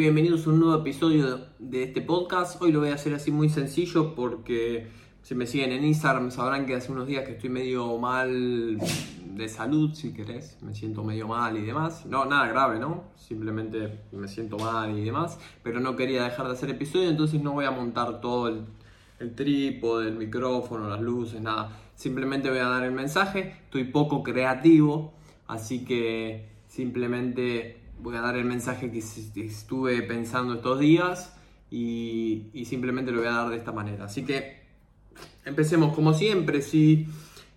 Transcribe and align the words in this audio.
Bienvenidos 0.00 0.46
a 0.46 0.50
un 0.50 0.60
nuevo 0.60 0.80
episodio 0.80 1.40
de 1.58 1.82
este 1.82 2.00
podcast. 2.00 2.60
Hoy 2.62 2.72
lo 2.72 2.80
voy 2.80 2.88
a 2.88 2.94
hacer 2.94 3.12
así 3.12 3.30
muy 3.30 3.50
sencillo 3.50 4.14
porque 4.14 4.86
si 5.20 5.34
me 5.34 5.46
siguen 5.46 5.72
en 5.72 5.84
Instagram 5.84 6.30
sabrán 6.30 6.64
que 6.64 6.74
hace 6.74 6.90
unos 6.90 7.06
días 7.06 7.26
que 7.26 7.32
estoy 7.32 7.50
medio 7.50 7.98
mal 7.98 8.78
de 8.78 9.48
salud, 9.50 9.92
si 9.92 10.14
querés. 10.14 10.56
Me 10.62 10.74
siento 10.74 11.04
medio 11.04 11.28
mal 11.28 11.54
y 11.58 11.60
demás. 11.60 12.06
No, 12.06 12.24
nada 12.24 12.48
grave, 12.48 12.78
¿no? 12.78 13.10
Simplemente 13.14 14.04
me 14.12 14.26
siento 14.26 14.56
mal 14.56 14.98
y 14.98 15.04
demás. 15.04 15.38
Pero 15.62 15.80
no 15.80 15.96
quería 15.96 16.24
dejar 16.24 16.46
de 16.46 16.52
hacer 16.52 16.70
episodio, 16.70 17.10
entonces 17.10 17.42
no 17.42 17.52
voy 17.52 17.66
a 17.66 17.70
montar 17.70 18.22
todo 18.22 18.48
el, 18.48 18.64
el 19.18 19.34
trípode, 19.34 20.08
el 20.08 20.16
micrófono, 20.16 20.88
las 20.88 21.02
luces, 21.02 21.42
nada. 21.42 21.78
Simplemente 21.94 22.48
voy 22.48 22.60
a 22.60 22.68
dar 22.68 22.84
el 22.84 22.92
mensaje. 22.92 23.54
Estoy 23.64 23.84
poco 23.84 24.22
creativo, 24.22 25.12
así 25.46 25.84
que 25.84 26.48
simplemente 26.68 27.79
voy 28.02 28.16
a 28.16 28.20
dar 28.20 28.36
el 28.36 28.44
mensaje 28.44 28.90
que 28.90 28.98
estuve 28.98 30.02
pensando 30.02 30.54
estos 30.54 30.78
días 30.78 31.34
y, 31.70 32.64
simplemente 32.64 33.12
lo 33.12 33.18
voy 33.18 33.28
a 33.28 33.32
dar 33.32 33.48
de 33.50 33.56
esta 33.56 33.72
manera. 33.72 34.04
Así 34.04 34.24
que 34.24 34.62
empecemos 35.44 35.94
como 35.94 36.14
siempre. 36.14 36.62
Si 36.62 37.06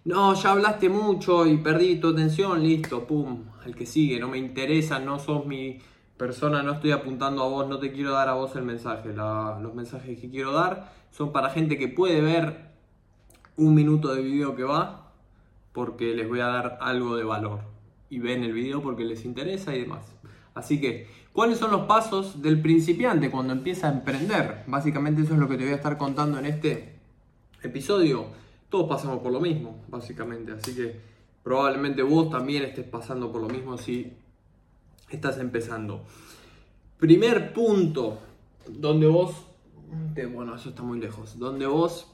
no, 0.06 0.34
ya 0.36 0.52
hablaste 0.52 0.90
mucho 0.90 1.48
y 1.48 1.58
perdí 1.58 2.00
tu 2.00 2.10
atención, 2.10 2.62
listo, 2.62 3.08
pum, 3.08 3.46
al 3.66 3.76
que 3.76 3.86
sigue, 3.86 4.20
no 4.20 4.28
me 4.28 4.38
interesa, 4.38 5.00
no 5.00 5.20
sos 5.20 5.46
mi 5.46 5.80
persona, 6.18 6.62
no 6.62 6.74
estoy 6.74 6.92
apuntando 6.92 7.44
a 7.44 7.48
vos, 7.48 7.68
no 7.68 7.80
te 7.80 7.92
quiero 7.92 8.12
dar 8.12 8.30
a 8.30 8.34
vos 8.34 8.56
el 8.56 8.64
mensaje. 8.64 9.14
los 9.14 9.74
mensajes 9.74 10.20
que 10.20 10.30
quiero 10.30 10.52
dar 10.54 10.94
son 11.12 11.32
para 11.32 11.50
gente 11.50 11.78
que 11.78 11.88
puede 11.88 12.22
ver 12.22 12.72
un 13.56 13.74
minuto 13.74 14.14
de 14.14 14.22
video 14.22 14.56
que 14.56 14.64
va 14.64 15.12
porque 15.74 16.14
les 16.16 16.28
voy 16.28 16.40
a 16.40 16.48
dar 16.48 16.78
algo 16.82 17.16
de 17.16 17.24
valor 17.24 17.62
y 18.10 18.20
ven 18.20 18.44
el 18.44 18.54
video 18.54 18.82
porque 18.82 19.04
les 19.04 19.26
interesa 19.26 19.76
y 19.76 19.82
demás. 19.82 20.14
Así 20.54 20.80
que, 20.80 21.08
¿cuáles 21.32 21.58
son 21.58 21.72
los 21.72 21.88
pasos 21.88 22.42
del 22.42 22.62
principiante 22.62 23.32
cuando 23.32 23.54
empieza 23.54 23.90
a 23.90 23.94
emprender? 23.94 24.64
Básicamente 24.68 25.24
eso 25.24 25.34
es 25.34 25.40
lo 25.40 25.50
que 25.50 25.58
te 25.58 25.64
voy 25.64 25.74
a 25.74 25.78
estar 25.78 25.98
contando 25.98 26.38
en 26.40 26.46
este 26.46 26.96
episodio. 27.64 28.28
Todos 28.70 28.88
pasamos 28.88 29.20
por 29.20 29.32
lo 29.32 29.40
mismo, 29.40 29.84
básicamente. 29.88 30.52
Así 30.52 30.76
que 30.76 31.00
probablemente 31.44 32.04
vos 32.04 32.30
también 32.30 32.64
estés 32.64 32.86
pasando 32.86 33.32
por 33.32 33.42
lo 33.42 33.48
mismo 33.48 33.78
si 33.78 34.14
estás 35.10 35.38
empezando. 35.40 36.06
Primer 37.00 37.54
punto 37.54 38.20
donde 38.68 39.08
vos, 39.08 39.36
bueno, 40.32 40.56
eso 40.56 40.70
está 40.70 40.84
muy 40.84 41.00
lejos, 41.00 41.38
donde 41.38 41.66
vos 41.66 42.12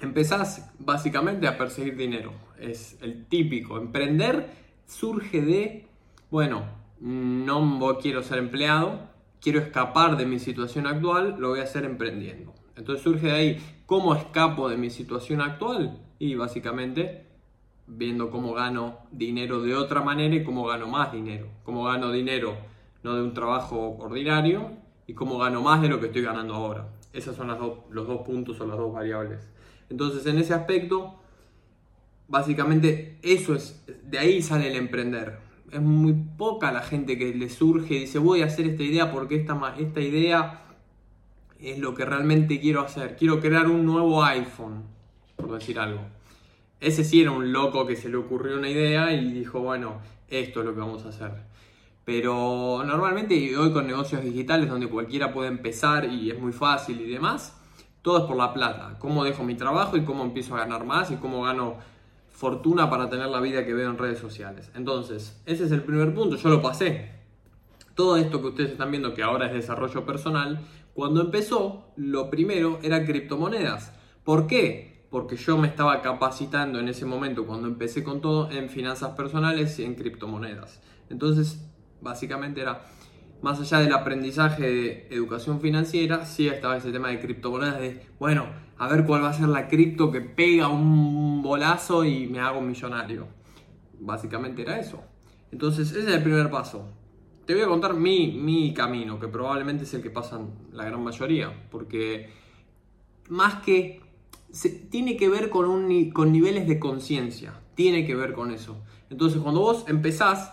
empezás 0.00 0.70
básicamente 0.78 1.46
a 1.46 1.56
perseguir 1.56 1.96
dinero. 1.96 2.32
Es 2.58 2.98
el 3.02 3.26
típico. 3.26 3.78
Emprender 3.78 4.50
surge 4.86 5.40
de, 5.40 5.86
bueno, 6.30 6.81
no 7.02 7.98
quiero 8.00 8.22
ser 8.22 8.38
empleado, 8.38 9.10
quiero 9.40 9.58
escapar 9.58 10.16
de 10.16 10.24
mi 10.24 10.38
situación 10.38 10.86
actual, 10.86 11.36
lo 11.38 11.50
voy 11.50 11.60
a 11.60 11.64
hacer 11.64 11.84
emprendiendo. 11.84 12.54
Entonces 12.76 13.02
surge 13.02 13.26
de 13.26 13.32
ahí, 13.32 13.62
¿cómo 13.86 14.14
escapo 14.14 14.68
de 14.68 14.76
mi 14.76 14.88
situación 14.88 15.40
actual? 15.40 15.98
Y 16.18 16.36
básicamente 16.36 17.26
viendo 17.88 18.30
cómo 18.30 18.54
gano 18.54 18.98
dinero 19.10 19.60
de 19.60 19.74
otra 19.74 20.00
manera 20.02 20.34
y 20.36 20.44
cómo 20.44 20.64
gano 20.64 20.86
más 20.86 21.12
dinero. 21.12 21.48
Cómo 21.64 21.84
gano 21.84 22.12
dinero 22.12 22.56
no 23.02 23.16
de 23.16 23.22
un 23.22 23.34
trabajo 23.34 23.96
ordinario 23.98 24.70
y 25.08 25.14
cómo 25.14 25.38
gano 25.38 25.60
más 25.60 25.82
de 25.82 25.88
lo 25.88 25.98
que 25.98 26.06
estoy 26.06 26.22
ganando 26.22 26.54
ahora. 26.54 26.88
Esos 27.12 27.36
son 27.36 27.48
los 27.90 28.06
dos 28.06 28.22
puntos 28.22 28.60
o 28.60 28.66
las 28.66 28.78
dos 28.78 28.92
variables. 28.92 29.50
Entonces 29.90 30.24
en 30.26 30.38
ese 30.38 30.54
aspecto, 30.54 31.20
básicamente 32.28 33.18
eso 33.22 33.54
es, 33.56 33.84
de 34.04 34.18
ahí 34.20 34.40
sale 34.40 34.70
el 34.70 34.76
emprender 34.76 35.40
es 35.72 35.80
muy 35.80 36.12
poca 36.12 36.70
la 36.70 36.82
gente 36.82 37.16
que 37.18 37.34
le 37.34 37.48
surge 37.48 37.94
y 37.94 38.00
dice 38.00 38.18
voy 38.18 38.42
a 38.42 38.46
hacer 38.46 38.66
esta 38.66 38.82
idea 38.82 39.10
porque 39.10 39.36
esta, 39.36 39.74
esta 39.78 40.00
idea 40.00 40.62
es 41.58 41.78
lo 41.78 41.94
que 41.94 42.04
realmente 42.04 42.60
quiero 42.60 42.82
hacer. 42.82 43.16
Quiero 43.16 43.40
crear 43.40 43.68
un 43.68 43.86
nuevo 43.86 44.22
iPhone, 44.24 44.82
por 45.36 45.58
decir 45.58 45.78
algo. 45.78 46.00
Ese 46.80 47.04
sí 47.04 47.22
era 47.22 47.30
un 47.30 47.52
loco 47.52 47.86
que 47.86 47.96
se 47.96 48.08
le 48.08 48.16
ocurrió 48.16 48.58
una 48.58 48.68
idea 48.68 49.12
y 49.12 49.32
dijo, 49.32 49.60
bueno, 49.60 50.00
esto 50.28 50.60
es 50.60 50.66
lo 50.66 50.74
que 50.74 50.80
vamos 50.80 51.06
a 51.06 51.10
hacer. 51.10 51.30
Pero 52.04 52.82
normalmente 52.84 53.56
hoy 53.56 53.72
con 53.72 53.86
negocios 53.86 54.24
digitales 54.24 54.68
donde 54.68 54.88
cualquiera 54.88 55.32
puede 55.32 55.48
empezar 55.48 56.04
y 56.04 56.30
es 56.30 56.38
muy 56.38 56.52
fácil 56.52 57.00
y 57.00 57.08
demás, 57.08 57.56
todo 58.02 58.18
es 58.18 58.24
por 58.24 58.36
la 58.36 58.52
plata. 58.52 58.96
Cómo 58.98 59.22
dejo 59.22 59.44
mi 59.44 59.54
trabajo 59.54 59.96
y 59.96 60.04
cómo 60.04 60.24
empiezo 60.24 60.56
a 60.56 60.58
ganar 60.58 60.84
más 60.84 61.12
y 61.12 61.16
cómo 61.16 61.42
gano 61.42 61.76
fortuna 62.32 62.90
para 62.90 63.08
tener 63.08 63.28
la 63.28 63.40
vida 63.40 63.64
que 63.64 63.74
veo 63.74 63.90
en 63.90 63.98
redes 63.98 64.18
sociales. 64.18 64.70
Entonces, 64.74 65.40
ese 65.46 65.64
es 65.64 65.72
el 65.72 65.82
primer 65.82 66.14
punto, 66.14 66.36
yo 66.36 66.48
lo 66.48 66.60
pasé. 66.60 67.12
Todo 67.94 68.16
esto 68.16 68.40
que 68.40 68.48
ustedes 68.48 68.72
están 68.72 68.90
viendo 68.90 69.14
que 69.14 69.22
ahora 69.22 69.46
es 69.46 69.52
desarrollo 69.52 70.04
personal, 70.04 70.60
cuando 70.94 71.20
empezó, 71.22 71.92
lo 71.96 72.28
primero 72.28 72.78
era 72.82 73.04
criptomonedas. 73.04 73.92
¿Por 74.24 74.46
qué? 74.46 75.06
Porque 75.10 75.36
yo 75.36 75.56
me 75.56 75.68
estaba 75.68 76.02
capacitando 76.02 76.78
en 76.78 76.88
ese 76.88 77.06
momento, 77.06 77.46
cuando 77.46 77.68
empecé 77.68 78.02
con 78.02 78.20
todo, 78.20 78.50
en 78.50 78.68
finanzas 78.68 79.10
personales 79.10 79.78
y 79.78 79.84
en 79.84 79.94
criptomonedas. 79.94 80.82
Entonces, 81.08 81.64
básicamente 82.00 82.60
era, 82.60 82.84
más 83.42 83.60
allá 83.60 83.80
del 83.80 83.92
aprendizaje 83.92 84.62
de 84.62 85.08
educación 85.10 85.60
financiera, 85.60 86.24
sí 86.24 86.46
estaba 86.48 86.76
ese 86.76 86.92
tema 86.92 87.08
de 87.08 87.20
criptomonedas, 87.20 87.80
de, 87.80 88.06
bueno, 88.18 88.46
a 88.78 88.88
ver 88.88 89.04
cuál 89.04 89.22
va 89.22 89.30
a 89.30 89.32
ser 89.32 89.48
la 89.48 89.68
cripto 89.68 90.10
que 90.10 90.20
pega 90.20 90.68
un 90.68 91.42
bolazo 91.42 92.04
y 92.04 92.28
me 92.28 92.40
hago 92.40 92.60
millonario. 92.60 93.26
Básicamente 94.00 94.62
era 94.62 94.78
eso. 94.78 95.02
Entonces, 95.50 95.90
ese 95.90 96.00
es 96.00 96.06
el 96.06 96.22
primer 96.22 96.50
paso. 96.50 96.88
Te 97.44 97.54
voy 97.54 97.64
a 97.64 97.66
contar 97.66 97.94
mi, 97.94 98.32
mi 98.32 98.72
camino, 98.72 99.18
que 99.18 99.28
probablemente 99.28 99.84
es 99.84 99.94
el 99.94 100.02
que 100.02 100.10
pasan 100.10 100.50
la 100.72 100.84
gran 100.84 101.02
mayoría, 101.02 101.68
porque 101.70 102.30
más 103.28 103.62
que 103.62 104.00
tiene 104.90 105.16
que 105.16 105.28
ver 105.28 105.50
con, 105.50 105.66
un, 105.66 106.10
con 106.10 106.30
niveles 106.30 106.68
de 106.68 106.78
conciencia, 106.78 107.54
tiene 107.74 108.06
que 108.06 108.14
ver 108.14 108.32
con 108.32 108.52
eso. 108.52 108.82
Entonces, 109.10 109.40
cuando 109.40 109.60
vos 109.60 109.84
empezás, 109.88 110.52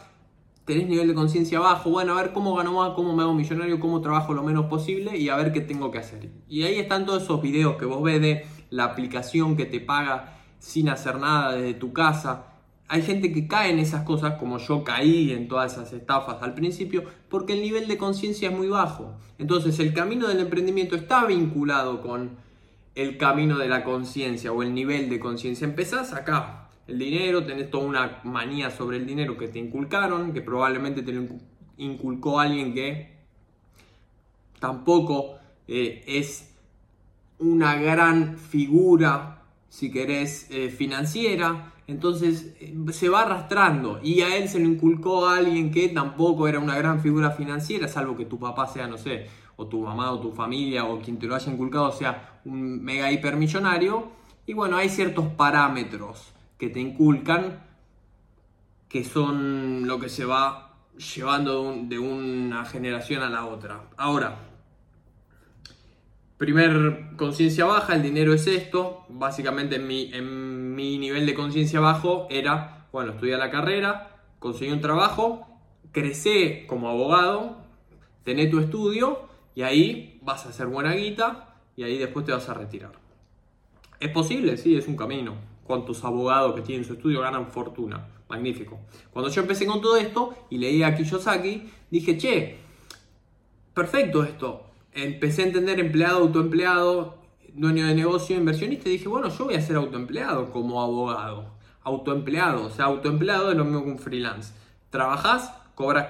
tenés 0.69 0.87
nivel 0.87 1.07
de 1.07 1.15
conciencia 1.15 1.59
bajo, 1.59 1.89
bueno, 1.89 2.15
a 2.15 2.21
ver 2.21 2.31
cómo 2.31 2.53
gano 2.53 2.73
más, 2.73 2.91
cómo 2.91 3.15
me 3.15 3.23
hago 3.23 3.33
millonario, 3.33 3.79
cómo 3.79 4.01
trabajo 4.01 4.35
lo 4.35 4.43
menos 4.43 4.67
posible 4.67 5.17
y 5.17 5.27
a 5.29 5.35
ver 5.35 5.51
qué 5.51 5.61
tengo 5.61 5.89
que 5.89 5.97
hacer. 5.97 6.29
Y 6.47 6.61
ahí 6.61 6.75
están 6.75 7.07
todos 7.07 7.23
esos 7.23 7.41
videos 7.41 7.75
que 7.77 7.85
vos 7.85 8.03
ves 8.03 8.21
de 8.21 8.45
la 8.69 8.83
aplicación 8.83 9.57
que 9.57 9.65
te 9.65 9.79
paga 9.79 10.37
sin 10.59 10.89
hacer 10.89 11.17
nada 11.17 11.55
desde 11.55 11.73
tu 11.73 11.91
casa. 11.91 12.45
Hay 12.87 13.01
gente 13.01 13.33
que 13.33 13.47
cae 13.47 13.71
en 13.71 13.79
esas 13.79 14.03
cosas 14.03 14.35
como 14.35 14.59
yo 14.59 14.83
caí 14.83 15.31
en 15.31 15.47
todas 15.47 15.73
esas 15.73 15.91
estafas 15.91 16.37
al 16.43 16.53
principio 16.53 17.03
porque 17.29 17.53
el 17.53 17.63
nivel 17.63 17.87
de 17.87 17.97
conciencia 17.97 18.51
es 18.51 18.55
muy 18.55 18.67
bajo. 18.67 19.15
Entonces 19.39 19.79
el 19.79 19.91
camino 19.91 20.27
del 20.27 20.39
emprendimiento 20.39 20.95
está 20.95 21.25
vinculado 21.25 21.99
con 21.99 22.37
el 22.93 23.17
camino 23.17 23.57
de 23.57 23.69
la 23.69 23.83
conciencia 23.83 24.51
o 24.51 24.61
el 24.61 24.75
nivel 24.75 25.09
de 25.09 25.19
conciencia. 25.19 25.65
Empezás 25.65 26.13
acá, 26.13 26.68
el 26.89 26.97
dinero, 26.97 27.45
tenés 27.45 27.69
toda 27.69 27.85
una 27.85 28.19
manía 28.23 28.71
sobre 28.71 28.97
el 28.97 29.05
dinero 29.05 29.37
que 29.37 29.47
te 29.47 29.59
inculcaron, 29.59 30.33
que 30.33 30.41
probablemente 30.41 31.03
te 31.03 31.13
lo 31.13 31.27
inculcó 31.77 32.39
alguien 32.39 32.73
que 32.73 33.17
tampoco 34.59 35.37
eh, 35.67 36.03
es 36.07 36.55
una 37.37 37.75
gran 37.75 38.37
figura, 38.37 39.43
si 39.69 39.91
querés, 39.91 40.47
eh, 40.49 40.69
financiera. 40.69 41.73
Entonces 41.87 42.55
eh, 42.59 42.75
se 42.91 43.09
va 43.09 43.21
arrastrando 43.21 43.99
y 44.03 44.21
a 44.21 44.35
él 44.35 44.49
se 44.49 44.59
lo 44.59 44.65
inculcó 44.65 45.27
a 45.27 45.37
alguien 45.37 45.71
que 45.71 45.89
tampoco 45.89 46.47
era 46.47 46.59
una 46.59 46.77
gran 46.77 47.01
figura 47.01 47.31
financiera, 47.31 47.87
salvo 47.87 48.15
que 48.17 48.25
tu 48.25 48.39
papá 48.39 48.67
sea, 48.67 48.87
no 48.87 48.97
sé, 48.97 49.27
o 49.55 49.67
tu 49.67 49.81
mamá 49.81 50.11
o 50.11 50.19
tu 50.19 50.31
familia 50.31 50.85
o 50.85 50.99
quien 50.99 51.17
te 51.17 51.27
lo 51.27 51.35
haya 51.35 51.51
inculcado 51.51 51.91
sea 51.91 52.41
un 52.45 52.83
mega 52.83 53.11
hipermillonario. 53.11 54.11
Y 54.45 54.53
bueno, 54.53 54.77
hay 54.77 54.89
ciertos 54.89 55.27
parámetros 55.27 56.33
que 56.59 56.69
te 56.69 56.81
inculcan, 56.81 57.63
que 58.89 59.03
son 59.05 59.87
lo 59.87 59.99
que 59.99 60.09
se 60.09 60.25
va 60.25 60.75
llevando 61.15 61.73
de, 61.83 61.97
una 61.97 62.65
generación 62.65 63.23
a 63.23 63.29
la 63.29 63.45
otra. 63.45 63.85
Ahora, 63.95 64.37
primer 66.37 67.15
conciencia 67.15 67.63
baja, 67.63 67.95
el 67.95 68.03
dinero 68.03 68.33
es 68.33 68.45
esto. 68.45 69.05
Básicamente 69.07 69.77
en 69.77 70.75
mi, 70.75 70.97
nivel 70.99 71.25
de 71.25 71.33
conciencia 71.33 71.79
bajo 71.79 72.27
era, 72.29 72.87
bueno, 72.91 73.13
estudié 73.13 73.37
la 73.37 73.49
carrera, 73.49 74.17
conseguí 74.39 74.71
un 74.71 74.81
trabajo, 74.81 75.47
crecí 75.93 76.65
como 76.67 76.89
abogado, 76.89 77.57
tené 78.25 78.47
tu 78.47 78.59
estudio 78.59 79.29
y 79.55 79.61
ahí 79.61 80.19
vas 80.23 80.45
a 80.45 80.49
hacer 80.49 80.67
buena 80.67 80.93
guita 80.93 81.55
y 81.77 81.83
ahí 81.83 81.97
después 81.97 82.25
te 82.25 82.33
vas 82.33 82.49
a 82.49 82.53
retirar. 82.53 82.91
¿Es 84.01 84.11
posible? 84.11 84.57
Sí, 84.57 84.75
es 84.75 84.87
un 84.87 84.97
camino 84.97 85.49
cuántos 85.69 86.03
abogados 86.03 86.55
que 86.55 86.61
tienen 86.61 86.83
su 86.83 86.93
estudio 86.93 87.21
ganan 87.21 87.51
fortuna. 87.51 88.07
Magnífico. 88.27 88.79
Cuando 89.11 89.29
yo 89.29 89.43
empecé 89.43 89.67
con 89.67 89.81
todo 89.81 89.97
esto 89.97 90.33
y 90.49 90.57
leí 90.57 90.81
a 90.81 90.95
Kiyosaki, 90.95 91.69
dije, 91.91 92.17
che, 92.17 92.57
perfecto 93.75 94.23
esto. 94.23 94.63
Empecé 94.91 95.43
a 95.43 95.45
entender 95.45 95.79
empleado, 95.79 96.21
autoempleado, 96.21 97.19
dueño 97.53 97.85
de 97.85 97.93
negocio, 97.93 98.35
inversionista, 98.35 98.89
y 98.89 98.93
dije, 98.93 99.07
bueno, 99.07 99.29
yo 99.29 99.45
voy 99.45 99.53
a 99.53 99.61
ser 99.61 99.75
autoempleado 99.75 100.49
como 100.49 100.81
abogado. 100.81 101.51
Autoempleado, 101.83 102.65
o 102.65 102.69
sea, 102.71 102.85
autoempleado 102.85 103.51
es 103.51 103.57
lo 103.57 103.63
mismo 103.63 103.83
que 103.83 103.91
un 103.91 103.99
freelance. 103.99 104.55
Trabajás, 104.89 105.53
cobras, 105.75 106.07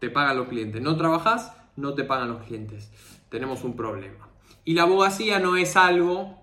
te 0.00 0.10
pagan 0.10 0.36
los 0.36 0.48
clientes. 0.48 0.82
No 0.82 0.98
trabajás, 0.98 1.56
no 1.76 1.94
te 1.94 2.04
pagan 2.04 2.28
los 2.28 2.42
clientes. 2.42 2.92
Tenemos 3.30 3.64
un 3.64 3.74
problema. 3.74 4.28
Y 4.66 4.74
la 4.74 4.82
abogacía 4.82 5.38
no 5.38 5.56
es 5.56 5.78
algo 5.78 6.36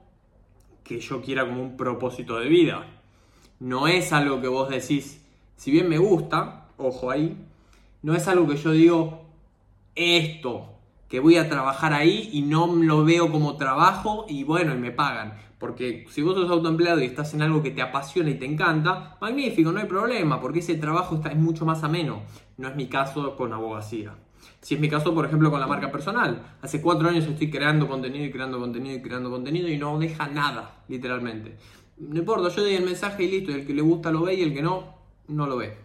que 0.85 1.01
yo 1.01 1.21
quiera 1.21 1.45
como 1.45 1.61
un 1.61 1.75
propósito 1.75 2.39
de 2.39 2.47
vida. 2.47 2.85
No 3.59 3.87
es 3.87 4.13
algo 4.13 4.39
que 4.39 4.47
vos 4.47 4.69
decís, 4.69 5.25
si 5.57 5.71
bien 5.71 5.89
me 5.89 5.97
gusta, 5.97 6.67
ojo 6.77 7.11
ahí, 7.11 7.35
no 8.03 8.15
es 8.15 8.27
algo 8.27 8.47
que 8.47 8.55
yo 8.55 8.71
digo, 8.71 9.25
esto, 9.95 10.69
que 11.09 11.19
voy 11.19 11.37
a 11.37 11.49
trabajar 11.49 11.93
ahí 11.93 12.29
y 12.31 12.43
no 12.43 12.67
lo 12.67 13.03
veo 13.03 13.31
como 13.31 13.57
trabajo 13.57 14.25
y 14.29 14.43
bueno, 14.43 14.73
y 14.73 14.77
me 14.77 14.91
pagan. 14.91 15.37
Porque 15.57 16.05
si 16.11 16.21
vos 16.21 16.35
sos 16.35 16.51
autoempleado 16.51 17.01
y 17.01 17.05
estás 17.05 17.33
en 17.33 17.41
algo 17.41 17.63
que 17.63 17.71
te 17.71 17.81
apasiona 17.81 18.29
y 18.29 18.35
te 18.35 18.45
encanta, 18.45 19.17
magnífico, 19.19 19.71
no 19.71 19.79
hay 19.79 19.87
problema, 19.87 20.39
porque 20.39 20.59
ese 20.59 20.75
trabajo 20.75 21.15
está, 21.15 21.29
es 21.29 21.37
mucho 21.37 21.65
más 21.65 21.83
ameno. 21.83 22.21
No 22.57 22.67
es 22.67 22.75
mi 22.75 22.87
caso 22.87 23.35
con 23.35 23.53
abogacía. 23.53 24.13
Si 24.65 24.73
es 24.73 24.79
mi 24.79 24.89
caso, 24.89 25.13
por 25.13 25.27
ejemplo, 25.27 25.51
con 25.51 25.59
la 25.59 25.67
marca 25.67 25.91
personal. 25.91 26.55
Hace 26.59 26.81
cuatro 26.81 27.07
años 27.07 27.23
estoy 27.25 27.51
creando 27.51 27.87
contenido 27.87 28.25
y 28.25 28.31
creando 28.31 28.59
contenido 28.59 28.95
y 28.95 29.01
creando 29.03 29.29
contenido 29.29 29.67
y 29.67 29.77
no 29.77 29.99
deja 29.99 30.27
nada, 30.27 30.81
literalmente. 30.87 31.55
No 31.99 32.17
importa, 32.17 32.49
yo 32.49 32.63
doy 32.63 32.73
el 32.73 32.83
mensaje 32.83 33.25
y 33.25 33.29
listo, 33.29 33.51
y 33.51 33.53
el 33.59 33.67
que 33.67 33.75
le 33.75 33.83
gusta 33.83 34.09
lo 34.09 34.23
ve 34.23 34.33
y 34.33 34.41
el 34.41 34.55
que 34.55 34.63
no, 34.63 34.95
no 35.27 35.45
lo 35.45 35.57
ve. 35.57 35.77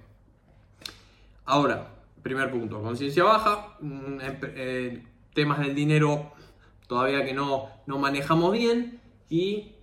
Ahora, 1.45 1.91
primer 2.23 2.51
punto, 2.51 2.81
conciencia 2.81 3.23
baja, 3.23 3.77
mm, 3.81 4.19
eh, 4.23 5.05
temas 5.35 5.59
del 5.59 5.75
dinero 5.75 6.33
todavía 6.87 7.23
que 7.23 7.35
no, 7.35 7.69
no 7.85 7.99
manejamos 7.99 8.53
bien 8.53 8.99
y 9.29 9.75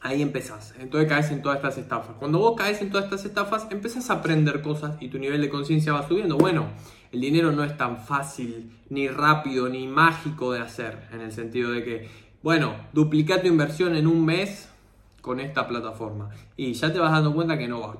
ahí 0.00 0.22
empezás. 0.22 0.74
Entonces 0.78 1.08
caes 1.08 1.30
en 1.30 1.42
todas 1.42 1.56
estas 1.56 1.78
estafas. 1.78 2.16
Cuando 2.18 2.38
vos 2.38 2.56
caes 2.56 2.80
en 2.82 2.90
todas 2.90 3.04
estas 3.04 3.24
estafas, 3.24 3.66
empezás 3.70 4.10
a 4.10 4.14
aprender 4.14 4.62
cosas 4.62 4.96
y 5.00 5.08
tu 5.08 5.18
nivel 5.18 5.40
de 5.40 5.48
conciencia 5.48 5.92
va 5.92 6.06
subiendo. 6.06 6.36
Bueno, 6.36 6.68
el 7.12 7.20
dinero 7.20 7.52
no 7.52 7.64
es 7.64 7.76
tan 7.76 7.98
fácil, 7.98 8.70
ni 8.90 9.08
rápido, 9.08 9.68
ni 9.68 9.86
mágico 9.86 10.52
de 10.52 10.60
hacer, 10.60 11.08
en 11.12 11.20
el 11.20 11.32
sentido 11.32 11.70
de 11.72 11.84
que, 11.84 12.08
bueno, 12.42 12.76
duplica 12.92 13.40
tu 13.40 13.48
inversión 13.48 13.96
en 13.96 14.06
un 14.06 14.24
mes 14.24 14.68
con 15.20 15.40
esta 15.40 15.66
plataforma 15.66 16.30
y 16.56 16.72
ya 16.74 16.92
te 16.92 16.98
vas 16.98 17.12
dando 17.12 17.34
cuenta 17.34 17.58
que 17.58 17.68
no 17.68 17.80
va. 17.80 17.96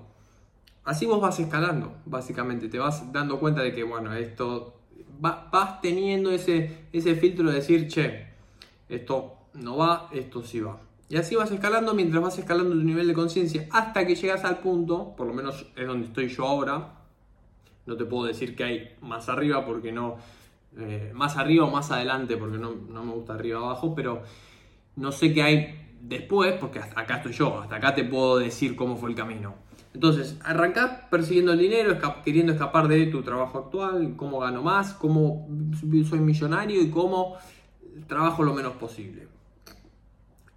Así 0.85 1.05
vos 1.05 1.21
vas 1.21 1.39
escalando, 1.39 1.97
básicamente, 2.07 2.69
te 2.69 2.79
vas 2.79 3.13
dando 3.13 3.39
cuenta 3.39 3.63
de 3.63 3.75
que, 3.75 3.83
bueno, 3.83 4.15
esto 4.15 4.75
vas 5.21 5.81
teniendo 5.81 6.31
ese, 6.31 6.87
ese 6.93 7.15
filtro 7.17 7.49
de 7.49 7.57
decir, 7.57 7.89
che, 7.89 8.29
esto 8.89 9.37
no 9.55 9.77
va, 9.77 10.09
esto 10.13 10.43
sí 10.43 10.61
va. 10.61 10.79
Y 11.11 11.17
así 11.17 11.37
vas 11.37 11.51
escalando 11.51 11.95
mientras 11.95 12.23
vas 12.23 12.39
escalando 12.39 12.75
tu 12.75 12.83
nivel 12.83 13.07
de 13.07 13.15
conciencia 13.15 13.67
hasta 13.73 14.07
que 14.07 14.15
llegas 14.15 14.45
al 14.45 14.59
punto, 14.59 15.15
por 15.17 15.27
lo 15.27 15.33
menos 15.33 15.67
es 15.75 15.87
donde 15.87 16.07
estoy 16.07 16.29
yo 16.29 16.47
ahora. 16.47 16.95
No 17.87 17.97
te 17.97 18.05
puedo 18.05 18.27
decir 18.27 18.55
que 18.55 18.65
hay 18.65 18.97
más 19.01 19.31
arriba 19.31 19.65
porque 19.65 19.91
no, 19.91 20.17
eh, 20.77 21.11
más 21.15 21.39
arriba 21.39 21.65
o 21.65 21.71
más 21.71 21.91
adelante 21.91 22.37
porque 22.37 22.59
no, 22.59 22.75
no 22.75 23.05
me 23.05 23.13
gusta 23.13 23.35
arriba 23.35 23.59
abajo, 23.59 23.95
pero 23.95 24.23
no 24.97 25.11
sé 25.11 25.33
qué 25.33 25.43
hay 25.43 25.89
después 26.01 26.55
porque 26.61 26.79
hasta 26.79 27.01
acá 27.01 27.17
estoy 27.17 27.33
yo, 27.33 27.61
hasta 27.61 27.77
acá 27.77 27.95
te 27.95 28.05
puedo 28.05 28.39
decir 28.39 28.77
cómo 28.77 28.97
fue 28.97 29.09
el 29.09 29.17
camino. 29.17 29.55
Entonces, 29.95 30.39
arrancás 30.45 31.07
persiguiendo 31.11 31.55
el 31.55 31.59
dinero, 31.59 31.99
queriendo 32.23 32.53
escapar 32.53 32.87
de 32.87 33.07
tu 33.07 33.23
trabajo 33.23 33.59
actual, 33.59 34.15
cómo 34.17 34.41
gano 34.41 34.63
más, 34.63 34.93
cómo 34.93 35.49
soy 36.09 36.21
millonario 36.21 36.83
y 36.83 36.91
cómo 36.91 37.37
trabajo 38.07 38.43
lo 38.43 38.53
menos 38.53 38.75
posible. 38.75 39.27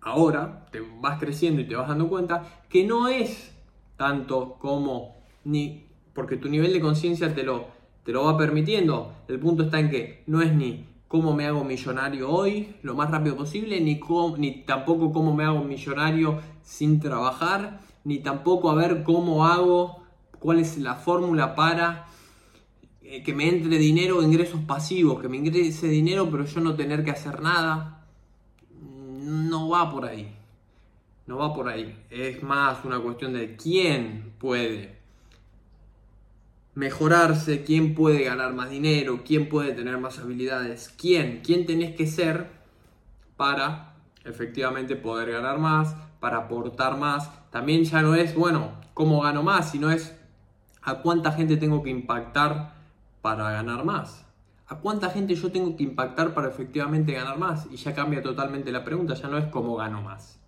Ahora 0.01 0.65
te 0.71 0.81
vas 0.99 1.19
creciendo 1.19 1.61
y 1.61 1.67
te 1.67 1.75
vas 1.75 1.87
dando 1.87 2.09
cuenta 2.09 2.63
que 2.69 2.83
no 2.83 3.07
es 3.07 3.55
tanto 3.97 4.57
como 4.59 5.15
ni 5.43 5.85
porque 6.13 6.37
tu 6.37 6.49
nivel 6.49 6.73
de 6.73 6.81
conciencia 6.81 7.33
te 7.33 7.43
lo, 7.43 7.67
te 8.03 8.11
lo 8.11 8.25
va 8.25 8.37
permitiendo. 8.37 9.13
El 9.27 9.39
punto 9.39 9.63
está 9.63 9.79
en 9.79 9.89
que 9.89 10.23
no 10.27 10.41
es 10.41 10.53
ni 10.53 10.85
cómo 11.07 11.33
me 11.33 11.45
hago 11.45 11.63
millonario 11.63 12.29
hoy 12.29 12.75
lo 12.83 12.95
más 12.95 13.11
rápido 13.11 13.35
posible, 13.35 13.79
ni, 13.81 13.99
ni 14.37 14.63
tampoco 14.63 15.11
cómo 15.11 15.35
me 15.35 15.43
hago 15.43 15.63
millonario 15.63 16.39
sin 16.63 16.99
trabajar, 16.99 17.81
ni 18.03 18.19
tampoco 18.19 18.69
a 18.69 18.75
ver 18.75 19.03
cómo 19.03 19.45
hago, 19.45 20.03
cuál 20.39 20.59
es 20.59 20.77
la 20.77 20.95
fórmula 20.95 21.53
para 21.53 22.07
eh, 23.03 23.23
que 23.23 23.33
me 23.33 23.49
entre 23.49 23.77
dinero 23.77 24.23
ingresos 24.23 24.61
pasivos, 24.61 25.21
que 25.21 25.29
me 25.29 25.37
ingrese 25.37 25.87
dinero 25.87 26.29
pero 26.31 26.45
yo 26.45 26.61
no 26.61 26.75
tener 26.75 27.03
que 27.03 27.11
hacer 27.11 27.41
nada. 27.41 28.00
No 29.31 29.69
va 29.69 29.89
por 29.89 30.03
ahí. 30.05 30.29
No 31.25 31.37
va 31.37 31.53
por 31.53 31.69
ahí. 31.69 31.97
Es 32.09 32.43
más 32.43 32.83
una 32.83 32.99
cuestión 32.99 33.31
de 33.31 33.55
quién 33.55 34.33
puede 34.39 34.99
mejorarse, 36.75 37.63
quién 37.63 37.95
puede 37.95 38.25
ganar 38.25 38.53
más 38.53 38.69
dinero, 38.69 39.21
quién 39.25 39.47
puede 39.47 39.71
tener 39.71 39.97
más 39.99 40.19
habilidades, 40.19 40.93
quién, 40.97 41.41
quién 41.45 41.65
tenés 41.65 41.95
que 41.95 42.07
ser 42.07 42.49
para 43.37 43.95
efectivamente 44.25 44.97
poder 44.97 45.31
ganar 45.31 45.59
más, 45.59 45.95
para 46.19 46.39
aportar 46.39 46.97
más. 46.97 47.31
También 47.51 47.85
ya 47.85 48.01
no 48.01 48.15
es, 48.15 48.35
bueno, 48.35 48.73
cómo 48.93 49.21
gano 49.21 49.43
más, 49.43 49.71
sino 49.71 49.91
es 49.91 50.13
a 50.81 50.95
cuánta 50.95 51.31
gente 51.31 51.55
tengo 51.55 51.83
que 51.83 51.89
impactar 51.89 52.73
para 53.21 53.49
ganar 53.51 53.85
más. 53.85 54.25
¿A 54.71 54.77
cuánta 54.77 55.09
gente 55.09 55.35
yo 55.35 55.51
tengo 55.51 55.75
que 55.75 55.83
impactar 55.83 56.33
para 56.33 56.47
efectivamente 56.47 57.11
ganar 57.11 57.37
más? 57.37 57.67
Y 57.69 57.75
ya 57.75 57.93
cambia 57.93 58.23
totalmente 58.23 58.71
la 58.71 58.85
pregunta, 58.85 59.15
ya 59.15 59.27
no 59.27 59.37
es 59.37 59.47
cómo 59.47 59.75
gano 59.75 60.01
más. 60.01 60.39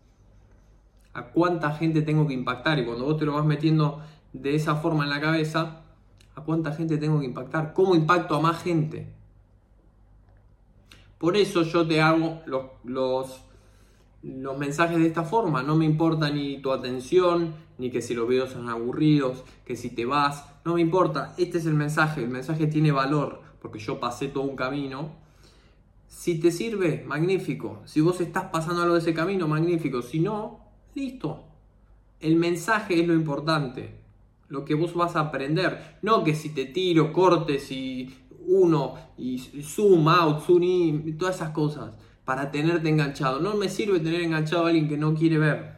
¿A 1.14 1.26
cuánta 1.26 1.72
gente 1.74 2.02
tengo 2.04 2.26
que 2.26 2.34
impactar? 2.34 2.80
Y 2.80 2.86
cuando 2.86 3.04
vos 3.04 3.18
te 3.18 3.26
lo 3.26 3.34
vas 3.34 3.44
metiendo 3.44 4.02
de 4.32 4.56
esa 4.56 4.78
forma 4.78 5.04
en 5.04 5.10
la 5.10 5.20
cabeza, 5.20 5.82
¿a 6.36 6.42
cuánta 6.42 6.72
gente 6.72 6.98
tengo 6.98 7.20
que 7.20 7.26
impactar? 7.26 7.74
¿Cómo 7.74 7.96
impacto 7.96 8.36
a 8.36 8.40
más 8.40 8.64
gente? 8.64 9.14
Por 11.18 11.36
eso 11.36 11.64
yo 11.64 11.86
te 11.86 12.00
hago 12.00 12.44
los, 12.46 13.42
los 14.22 14.58
mensajes 14.58 15.00
de 15.00 15.08
esta 15.08 15.24
forma. 15.24 15.64
No 15.64 15.76
me 15.76 15.84
importa 15.84 16.30
ni 16.30 16.62
tu 16.62 16.72
atención, 16.72 17.56
ni 17.78 17.92
que 17.92 18.02
si 18.02 18.14
los 18.14 18.30
videos 18.30 18.52
son 18.52 18.70
aburridos, 18.70 19.44
que 19.66 19.76
si 19.76 19.90
te 19.90 20.06
vas, 20.06 20.46
no 20.64 20.76
me 20.76 20.82
importa. 20.82 21.34
Este 21.38 21.58
es 21.58 21.66
el 21.66 21.74
mensaje, 21.74 22.24
el 22.24 22.30
mensaje 22.30 22.68
tiene 22.68 22.94
valor, 22.94 23.43
porque 23.64 23.80
yo 23.80 23.98
pasé 23.98 24.28
todo 24.28 24.44
un 24.44 24.58
camino. 24.58 25.14
Si 26.06 26.38
te 26.38 26.52
sirve, 26.52 27.04
magnífico. 27.08 27.82
Si 27.86 28.02
vos 28.02 28.20
estás 28.20 28.50
pasando 28.52 28.84
algo 28.84 28.96
de 28.96 29.00
ese 29.00 29.14
camino, 29.14 29.48
magnífico. 29.48 30.02
Si 30.02 30.20
no, 30.20 30.60
listo. 30.94 31.46
El 32.20 32.36
mensaje 32.36 33.00
es 33.00 33.08
lo 33.08 33.14
importante. 33.14 33.96
Lo 34.50 34.66
que 34.66 34.76
vos 34.76 34.94
vas 34.94 35.16
a 35.16 35.22
aprender. 35.22 35.98
No 36.02 36.26
que 36.26 36.36
si 36.36 36.50
te 36.50 36.66
tiro, 36.66 37.14
cortes 37.14 37.72
y 37.72 38.14
uno, 38.46 38.96
y 39.18 39.40
zoom 39.40 40.10
out, 40.10 40.46
zoom 40.46 40.64
in, 40.64 41.18
todas 41.18 41.38
esas 41.38 41.52
cosas 41.52 41.96
para 42.26 42.52
tenerte 42.52 42.90
enganchado. 42.90 43.40
No 43.40 43.56
me 43.56 43.70
sirve 43.70 44.02
tener 44.02 44.22
enganchado 44.24 44.66
a 44.66 44.68
alguien 44.68 44.90
que 44.90 44.98
no 44.98 45.16
quiere 45.16 45.38
ver. 45.38 45.78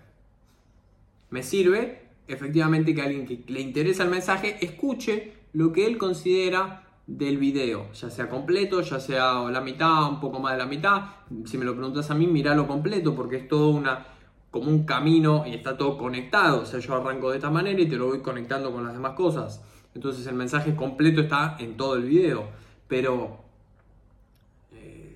Me 1.29 1.43
sirve 1.43 2.01
efectivamente 2.27 2.95
que 2.95 3.01
alguien 3.03 3.27
que 3.27 3.43
le 3.45 3.61
interesa 3.61 4.03
el 4.03 4.09
mensaje 4.09 4.57
escuche 4.65 5.33
lo 5.53 5.71
que 5.71 5.85
él 5.85 5.99
considera 5.99 6.84
del 7.07 7.37
video, 7.37 7.91
ya 7.93 8.09
sea 8.09 8.29
completo, 8.29 8.81
ya 8.81 8.99
sea 8.99 9.49
la 9.51 9.61
mitad, 9.61 10.09
un 10.09 10.19
poco 10.19 10.39
más 10.39 10.53
de 10.53 10.59
la 10.59 10.65
mitad. 10.65 11.01
Si 11.45 11.57
me 11.57 11.65
lo 11.65 11.75
preguntas 11.75 12.09
a 12.09 12.15
mí, 12.15 12.27
míralo 12.27 12.67
completo 12.67 13.15
porque 13.15 13.37
es 13.37 13.47
todo 13.47 13.69
una 13.69 14.07
como 14.49 14.69
un 14.69 14.85
camino 14.85 15.43
y 15.45 15.53
está 15.53 15.77
todo 15.77 15.97
conectado. 15.97 16.61
O 16.61 16.65
sea, 16.65 16.79
yo 16.79 16.95
arranco 16.95 17.29
de 17.29 17.37
esta 17.37 17.49
manera 17.49 17.79
y 17.79 17.87
te 17.87 17.97
lo 17.97 18.07
voy 18.07 18.21
conectando 18.21 18.71
con 18.71 18.85
las 18.85 18.93
demás 18.93 19.13
cosas. 19.13 19.61
Entonces 19.93 20.25
el 20.27 20.35
mensaje 20.35 20.75
completo 20.75 21.21
está 21.21 21.57
en 21.59 21.75
todo 21.77 21.95
el 21.95 22.03
video. 22.03 22.47
Pero 22.87 23.45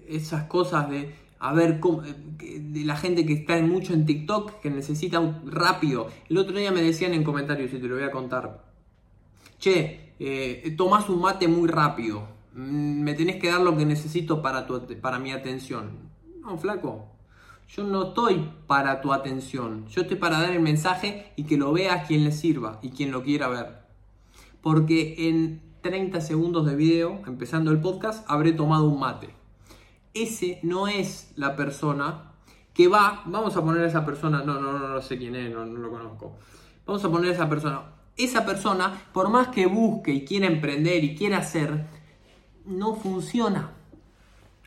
esas 0.09 0.45
cosas 0.45 0.89
de, 0.89 1.15
a 1.39 1.53
ver, 1.53 1.79
eh, 2.41 2.59
de 2.59 2.83
la 2.83 2.97
gente 2.97 3.25
que 3.25 3.33
está 3.33 3.61
mucho 3.61 3.93
en 3.93 4.05
TikTok, 4.05 4.59
que 4.59 4.69
necesita 4.69 5.21
rápido. 5.45 6.09
El 6.29 6.37
otro 6.37 6.57
día 6.57 6.71
me 6.71 6.81
decían 6.81 7.13
en 7.13 7.23
comentarios, 7.23 7.73
y 7.73 7.77
te 7.77 7.87
lo 7.87 7.95
voy 7.95 8.03
a 8.03 8.11
contar, 8.11 8.68
che, 9.59 10.13
eh, 10.19 10.73
tomás 10.77 11.09
un 11.09 11.21
mate 11.21 11.47
muy 11.47 11.67
rápido, 11.67 12.27
mm, 12.53 13.01
me 13.01 13.13
tenés 13.13 13.37
que 13.37 13.51
dar 13.51 13.61
lo 13.61 13.77
que 13.77 13.85
necesito 13.85 14.41
para, 14.41 14.65
tu, 14.65 14.81
para 15.01 15.19
mi 15.19 15.31
atención. 15.31 16.09
No, 16.41 16.57
flaco, 16.57 17.07
yo 17.67 17.83
no 17.83 18.09
estoy 18.09 18.49
para 18.65 19.01
tu 19.01 19.13
atención, 19.13 19.87
yo 19.87 20.01
estoy 20.01 20.17
para 20.17 20.41
dar 20.41 20.51
el 20.51 20.61
mensaje 20.61 21.31
y 21.35 21.43
que 21.43 21.57
lo 21.57 21.71
vea 21.73 22.03
quien 22.03 22.23
le 22.23 22.31
sirva 22.31 22.79
y 22.81 22.89
quien 22.89 23.11
lo 23.11 23.23
quiera 23.23 23.47
ver. 23.47 23.79
Porque 24.61 25.29
en 25.29 25.61
30 25.81 26.21
segundos 26.21 26.65
de 26.65 26.75
video, 26.75 27.21
empezando 27.27 27.71
el 27.71 27.79
podcast, 27.79 28.25
habré 28.29 28.53
tomado 28.53 28.85
un 28.85 28.99
mate 28.99 29.39
ese 30.13 30.59
no 30.63 30.87
es 30.87 31.31
la 31.35 31.55
persona 31.55 32.31
que 32.73 32.87
va, 32.87 33.23
vamos 33.25 33.55
a 33.57 33.63
poner 33.63 33.83
a 33.83 33.87
esa 33.87 34.05
persona, 34.05 34.43
no, 34.43 34.59
no, 34.59 34.71
no, 34.73 34.87
no 34.87 35.01
sé 35.01 35.17
quién 35.17 35.35
es, 35.35 35.53
no, 35.53 35.65
no 35.65 35.79
lo 35.79 35.89
conozco. 35.89 36.37
Vamos 36.85 37.03
a 37.03 37.09
poner 37.09 37.31
a 37.31 37.33
esa 37.33 37.49
persona. 37.49 37.81
Esa 38.19 38.45
persona, 38.45 39.01
por 39.13 39.29
más 39.29 39.47
que 39.47 39.65
busque 39.65 40.11
y 40.11 40.25
quiera 40.25 40.45
emprender 40.45 41.05
y 41.05 41.15
quiera 41.15 41.37
hacer, 41.37 41.85
no 42.65 42.93
funciona. 42.93 43.71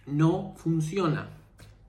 No 0.07 0.55
funciona. 0.57 1.29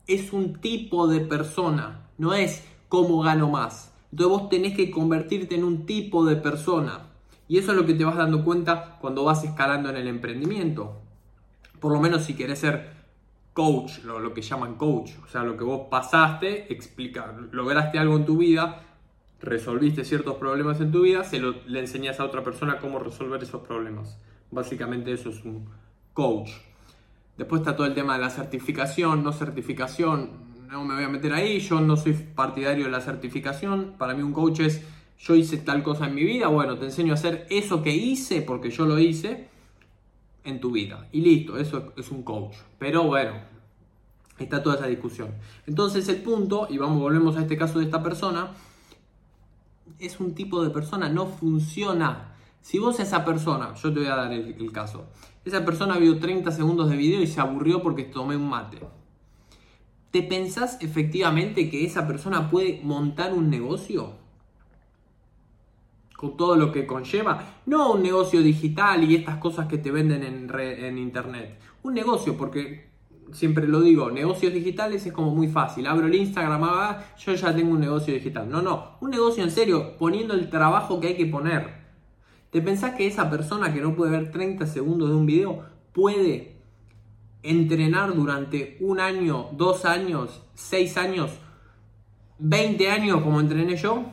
Es 0.05 0.33
un 0.33 0.59
tipo 0.59 1.07
de 1.07 1.21
persona, 1.21 2.09
no 2.17 2.33
es 2.33 2.65
cómo 2.89 3.21
gano 3.21 3.49
más. 3.49 3.93
Entonces 4.11 4.29
vos 4.29 4.49
tenés 4.49 4.75
que 4.75 4.91
convertirte 4.91 5.55
en 5.55 5.63
un 5.63 5.85
tipo 5.85 6.25
de 6.25 6.35
persona. 6.35 7.07
Y 7.47 7.57
eso 7.57 7.71
es 7.71 7.77
lo 7.77 7.85
que 7.85 7.93
te 7.93 8.03
vas 8.03 8.17
dando 8.17 8.43
cuenta 8.43 8.97
cuando 8.99 9.23
vas 9.23 9.45
escalando 9.45 9.89
en 9.89 9.95
el 9.95 10.07
emprendimiento. 10.07 10.99
Por 11.79 11.93
lo 11.93 12.01
menos 12.01 12.25
si 12.25 12.35
querés 12.35 12.59
ser 12.59 12.91
coach, 13.53 13.99
lo, 14.03 14.33
que 14.33 14.41
llaman 14.41 14.75
coach, 14.75 15.11
o 15.23 15.27
sea, 15.29 15.43
lo 15.43 15.55
que 15.55 15.63
vos 15.63 15.87
pasaste, 15.89 16.73
explicar, 16.73 17.35
lograste 17.51 17.99
algo 17.99 18.17
en 18.17 18.25
tu 18.25 18.37
vida, 18.37 18.83
resolviste 19.43 20.05
ciertos 20.05 20.35
problemas 20.35 20.79
en 20.79 20.91
tu 20.91 21.01
vida, 21.01 21.23
se 21.23 21.37
lo, 21.37 21.53
le 21.67 21.81
enseñas 21.81 22.19
a 22.19 22.25
otra 22.25 22.43
persona 22.43 22.77
cómo 22.79 22.97
resolver 22.99 23.43
esos 23.43 23.61
problemas. 23.61 24.17
Básicamente 24.51 25.11
eso 25.11 25.29
es 25.29 25.43
un 25.43 25.65
coach. 26.13 26.49
Después 27.37 27.61
está 27.61 27.75
todo 27.75 27.85
el 27.85 27.93
tema 27.93 28.15
de 28.15 28.21
la 28.21 28.29
certificación, 28.29 29.21
no 29.23 29.33
certificación, 29.33 30.29
no 30.71 30.85
me 30.85 30.95
voy 30.95 31.03
a 31.03 31.09
meter 31.09 31.33
ahí, 31.33 31.59
yo 31.59 31.81
no 31.81 31.97
soy 31.97 32.13
partidario 32.13 32.85
de 32.85 32.91
la 32.91 33.01
certificación, 33.01 33.95
para 33.97 34.13
mí 34.13 34.23
un 34.23 34.31
coach 34.31 34.61
es, 34.61 34.81
yo 35.19 35.35
hice 35.35 35.57
tal 35.57 35.83
cosa 35.83 36.07
en 36.07 36.15
mi 36.15 36.23
vida, 36.23 36.47
bueno, 36.47 36.77
te 36.77 36.85
enseño 36.85 37.11
a 37.11 37.15
hacer 37.15 37.45
eso 37.49 37.83
que 37.83 37.93
hice 37.93 38.41
porque 38.43 38.69
yo 38.69 38.85
lo 38.85 38.97
hice 38.97 39.49
en 40.45 40.61
tu 40.61 40.71
vida. 40.71 41.09
Y 41.11 41.19
listo, 41.21 41.57
eso 41.57 41.91
es 41.97 42.11
un 42.11 42.23
coach. 42.23 42.55
Pero 42.79 43.03
bueno, 43.03 43.33
está 44.39 44.63
toda 44.63 44.75
esa 44.75 44.87
discusión. 44.87 45.31
Entonces 45.67 46.07
el 46.07 46.17
punto, 46.17 46.67
y 46.69 46.77
vamos, 46.77 46.99
volvemos 46.99 47.35
a 47.35 47.41
este 47.41 47.57
caso 47.57 47.79
de 47.79 47.85
esta 47.85 48.01
persona, 48.01 48.51
es 49.99 50.19
un 50.19 50.33
tipo 50.33 50.63
de 50.63 50.69
persona, 50.69 51.09
no 51.09 51.27
funciona. 51.27 52.35
Si 52.61 52.79
vos 52.79 52.99
esa 52.99 53.25
persona, 53.25 53.73
yo 53.75 53.93
te 53.93 53.99
voy 53.99 54.07
a 54.07 54.15
dar 54.15 54.31
el 54.31 54.71
caso, 54.71 55.07
esa 55.45 55.65
persona 55.65 55.97
vio 55.97 56.19
30 56.19 56.51
segundos 56.51 56.89
de 56.89 56.95
video 56.95 57.21
y 57.21 57.27
se 57.27 57.41
aburrió 57.41 57.81
porque 57.81 58.03
tomé 58.03 58.37
un 58.37 58.49
mate. 58.49 58.79
¿Te 60.11 60.23
pensás 60.23 60.77
efectivamente 60.81 61.69
que 61.69 61.85
esa 61.85 62.07
persona 62.07 62.49
puede 62.49 62.79
montar 62.83 63.33
un 63.33 63.49
negocio? 63.49 64.13
Con 66.15 66.37
todo 66.37 66.55
lo 66.55 66.71
que 66.71 66.85
conlleva. 66.85 67.61
No 67.65 67.93
un 67.93 68.03
negocio 68.03 68.41
digital 68.41 69.03
y 69.03 69.15
estas 69.15 69.37
cosas 69.37 69.67
que 69.67 69.77
te 69.77 69.91
venden 69.91 70.23
en, 70.23 70.49
en 70.59 70.97
internet. 70.97 71.59
Un 71.81 71.95
negocio, 71.95 72.37
porque 72.37 72.92
siempre 73.31 73.67
lo 73.67 73.81
digo, 73.81 74.11
negocios 74.11 74.53
digitales 74.53 75.05
es 75.05 75.13
como 75.13 75.33
muy 75.33 75.47
fácil. 75.47 75.87
Abro 75.87 76.07
el 76.07 76.15
Instagram, 76.15 76.63
ah, 76.63 77.03
yo 77.17 77.33
ya 77.33 77.55
tengo 77.55 77.71
un 77.71 77.79
negocio 77.79 78.13
digital. 78.13 78.49
No, 78.49 78.61
no, 78.61 78.97
un 79.01 79.09
negocio 79.09 79.43
en 79.43 79.51
serio, 79.51 79.97
poniendo 79.97 80.33
el 80.33 80.49
trabajo 80.49 80.99
que 80.99 81.07
hay 81.07 81.15
que 81.15 81.25
poner. 81.25 81.83
¿Te 82.51 82.61
pensás 82.61 82.95
que 82.95 83.07
esa 83.07 83.29
persona 83.29 83.73
que 83.73 83.81
no 83.81 83.95
puede 83.95 84.11
ver 84.11 84.31
30 84.31 84.67
segundos 84.67 85.09
de 85.09 85.15
un 85.15 85.25
video 85.25 85.63
puede 85.91 86.57
entrenar 87.41 88.13
durante 88.13 88.77
un 88.79 88.99
año, 88.99 89.49
dos 89.53 89.85
años, 89.85 90.43
seis 90.53 90.97
años, 90.97 91.31
20 92.39 92.91
años 92.91 93.21
como 93.21 93.39
entrené 93.39 93.75
yo? 93.75 94.05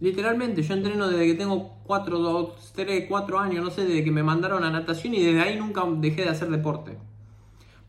Literalmente, 0.00 0.62
yo 0.62 0.74
entreno 0.74 1.08
desde 1.08 1.26
que 1.26 1.34
tengo 1.34 1.78
4, 1.84 2.18
2, 2.18 2.72
3, 2.74 3.06
4 3.08 3.38
años, 3.38 3.64
no 3.64 3.70
sé, 3.70 3.86
desde 3.86 4.04
que 4.04 4.10
me 4.10 4.22
mandaron 4.22 4.64
a 4.64 4.70
natación 4.70 5.14
y 5.14 5.22
desde 5.22 5.40
ahí 5.40 5.56
nunca 5.56 5.84
dejé 5.86 6.22
de 6.22 6.30
hacer 6.30 6.50
deporte. 6.50 6.98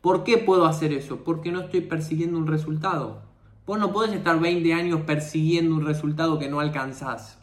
¿Por 0.06 0.24
qué 0.24 0.38
puedo 0.38 0.68
hacer 0.68 0.94
eso? 0.94 1.24
Porque 1.24 1.52
no 1.52 1.62
estoy 1.62 1.82
persiguiendo 1.82 2.38
un 2.38 2.46
resultado. 2.46 3.24
Vos 3.66 3.80
no 3.80 3.92
podés 3.92 4.14
estar 4.14 4.40
20 4.40 4.72
años 4.72 5.02
persiguiendo 5.02 5.74
un 5.74 5.84
resultado 5.84 6.38
que 6.38 6.48
no 6.48 6.60
alcanzás 6.60 7.40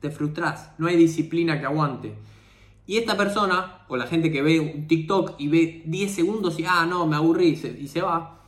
te 0.00 0.10
frustras, 0.10 0.72
no 0.78 0.86
hay 0.86 0.96
disciplina 0.96 1.60
que 1.60 1.66
aguante. 1.66 2.14
Y 2.86 2.96
esta 2.96 3.18
persona, 3.18 3.84
o 3.86 3.98
la 3.98 4.06
gente 4.06 4.32
que 4.32 4.40
ve 4.40 4.60
un 4.60 4.86
TikTok 4.86 5.34
y 5.36 5.48
ve 5.48 5.82
10 5.84 6.10
segundos 6.10 6.58
y, 6.58 6.64
ah, 6.66 6.86
no, 6.88 7.06
me 7.06 7.16
aburrí 7.16 7.48
y 7.48 7.86
se, 7.88 8.00
va, 8.00 8.46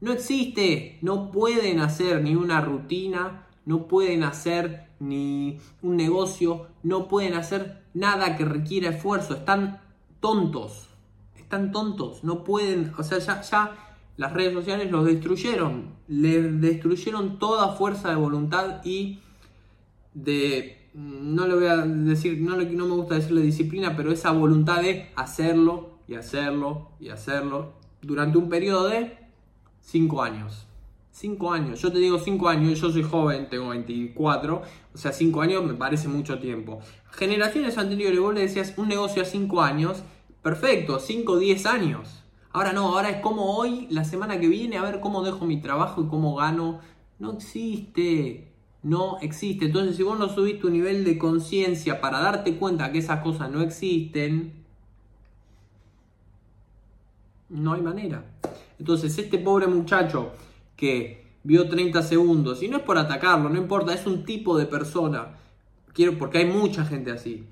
no 0.00 0.12
existe, 0.12 0.98
no 1.02 1.30
pueden 1.30 1.80
hacer 1.80 2.22
ni 2.22 2.34
una 2.34 2.62
rutina, 2.62 3.46
no 3.66 3.88
pueden 3.88 4.22
hacer 4.22 4.86
ni 5.00 5.58
un 5.82 5.98
negocio, 5.98 6.68
no 6.82 7.08
pueden 7.08 7.34
hacer 7.34 7.82
nada 7.92 8.38
que 8.38 8.46
requiera 8.46 8.88
esfuerzo, 8.88 9.34
están 9.34 9.82
tontos, 10.20 10.95
están 11.46 11.70
tontos, 11.70 12.24
no 12.24 12.42
pueden, 12.42 12.92
o 12.98 13.04
sea, 13.04 13.20
ya, 13.20 14.00
las 14.16 14.32
redes 14.32 14.52
sociales 14.52 14.90
los 14.90 15.06
destruyeron, 15.06 15.94
les 16.08 16.60
destruyeron 16.60 17.38
toda 17.38 17.76
fuerza 17.76 18.08
de 18.08 18.16
voluntad 18.16 18.84
y 18.84 19.20
de 20.12 20.90
no 20.92 21.46
le 21.46 21.54
voy 21.54 21.66
a 21.66 21.76
decir, 21.76 22.40
no, 22.40 22.56
no 22.56 22.86
me 22.86 22.94
gusta 22.94 23.14
decirle 23.14 23.42
disciplina, 23.42 23.94
pero 23.96 24.10
esa 24.10 24.32
voluntad 24.32 24.82
de 24.82 25.12
hacerlo 25.14 26.00
y 26.08 26.14
hacerlo 26.14 26.90
y 26.98 27.10
hacerlo 27.10 27.74
durante 28.02 28.38
un 28.38 28.48
periodo 28.48 28.88
de 28.88 29.16
5 29.82 30.22
años. 30.22 30.66
5 31.12 31.52
años, 31.52 31.80
yo 31.80 31.92
te 31.92 31.98
digo 31.98 32.18
5 32.18 32.48
años, 32.48 32.80
yo 32.80 32.90
soy 32.90 33.04
joven, 33.04 33.48
tengo 33.48 33.68
24, 33.68 34.62
o 34.94 34.98
sea, 34.98 35.12
5 35.12 35.40
años 35.42 35.64
me 35.64 35.74
parece 35.74 36.08
mucho 36.08 36.40
tiempo. 36.40 36.80
Generaciones 37.12 37.78
anteriores, 37.78 38.18
vos 38.18 38.34
le 38.34 38.40
decías 38.40 38.74
un 38.76 38.88
negocio 38.88 39.22
a 39.22 39.24
5 39.24 39.62
años, 39.62 40.02
perfecto, 40.46 41.00
5, 41.00 41.40
10 41.40 41.66
años. 41.66 42.22
Ahora 42.52 42.72
no, 42.72 42.86
ahora 42.86 43.10
es 43.10 43.20
como 43.20 43.56
hoy, 43.56 43.88
la 43.90 44.04
semana 44.04 44.38
que 44.38 44.46
viene, 44.46 44.76
a 44.76 44.82
ver 44.82 45.00
cómo 45.00 45.24
dejo 45.24 45.44
mi 45.44 45.60
trabajo 45.60 46.04
y 46.04 46.06
cómo 46.06 46.36
gano. 46.36 46.78
No 47.18 47.32
existe 47.32 48.52
no 48.84 49.18
existe. 49.22 49.64
Entonces, 49.64 49.96
si 49.96 50.04
vos 50.04 50.16
no 50.16 50.28
subís 50.28 50.60
tu 50.60 50.70
nivel 50.70 51.02
de 51.02 51.18
conciencia 51.18 52.00
para 52.00 52.20
darte 52.20 52.54
cuenta 52.58 52.92
que 52.92 52.98
esas 52.98 53.24
cosas 53.24 53.50
no 53.50 53.60
existen, 53.60 54.52
no 57.48 57.72
hay 57.72 57.80
manera. 57.80 58.24
Entonces, 58.78 59.18
este 59.18 59.38
pobre 59.38 59.66
muchacho 59.66 60.30
que 60.76 61.26
vio 61.42 61.68
30 61.68 62.04
segundos, 62.04 62.62
y 62.62 62.68
no 62.68 62.76
es 62.76 62.84
por 62.84 62.98
atacarlo, 62.98 63.48
no 63.48 63.58
importa, 63.58 63.92
es 63.92 64.06
un 64.06 64.24
tipo 64.24 64.56
de 64.56 64.66
persona, 64.66 65.38
quiero, 65.92 66.16
porque 66.16 66.38
hay 66.38 66.46
mucha 66.46 66.84
gente 66.84 67.10
así 67.10 67.48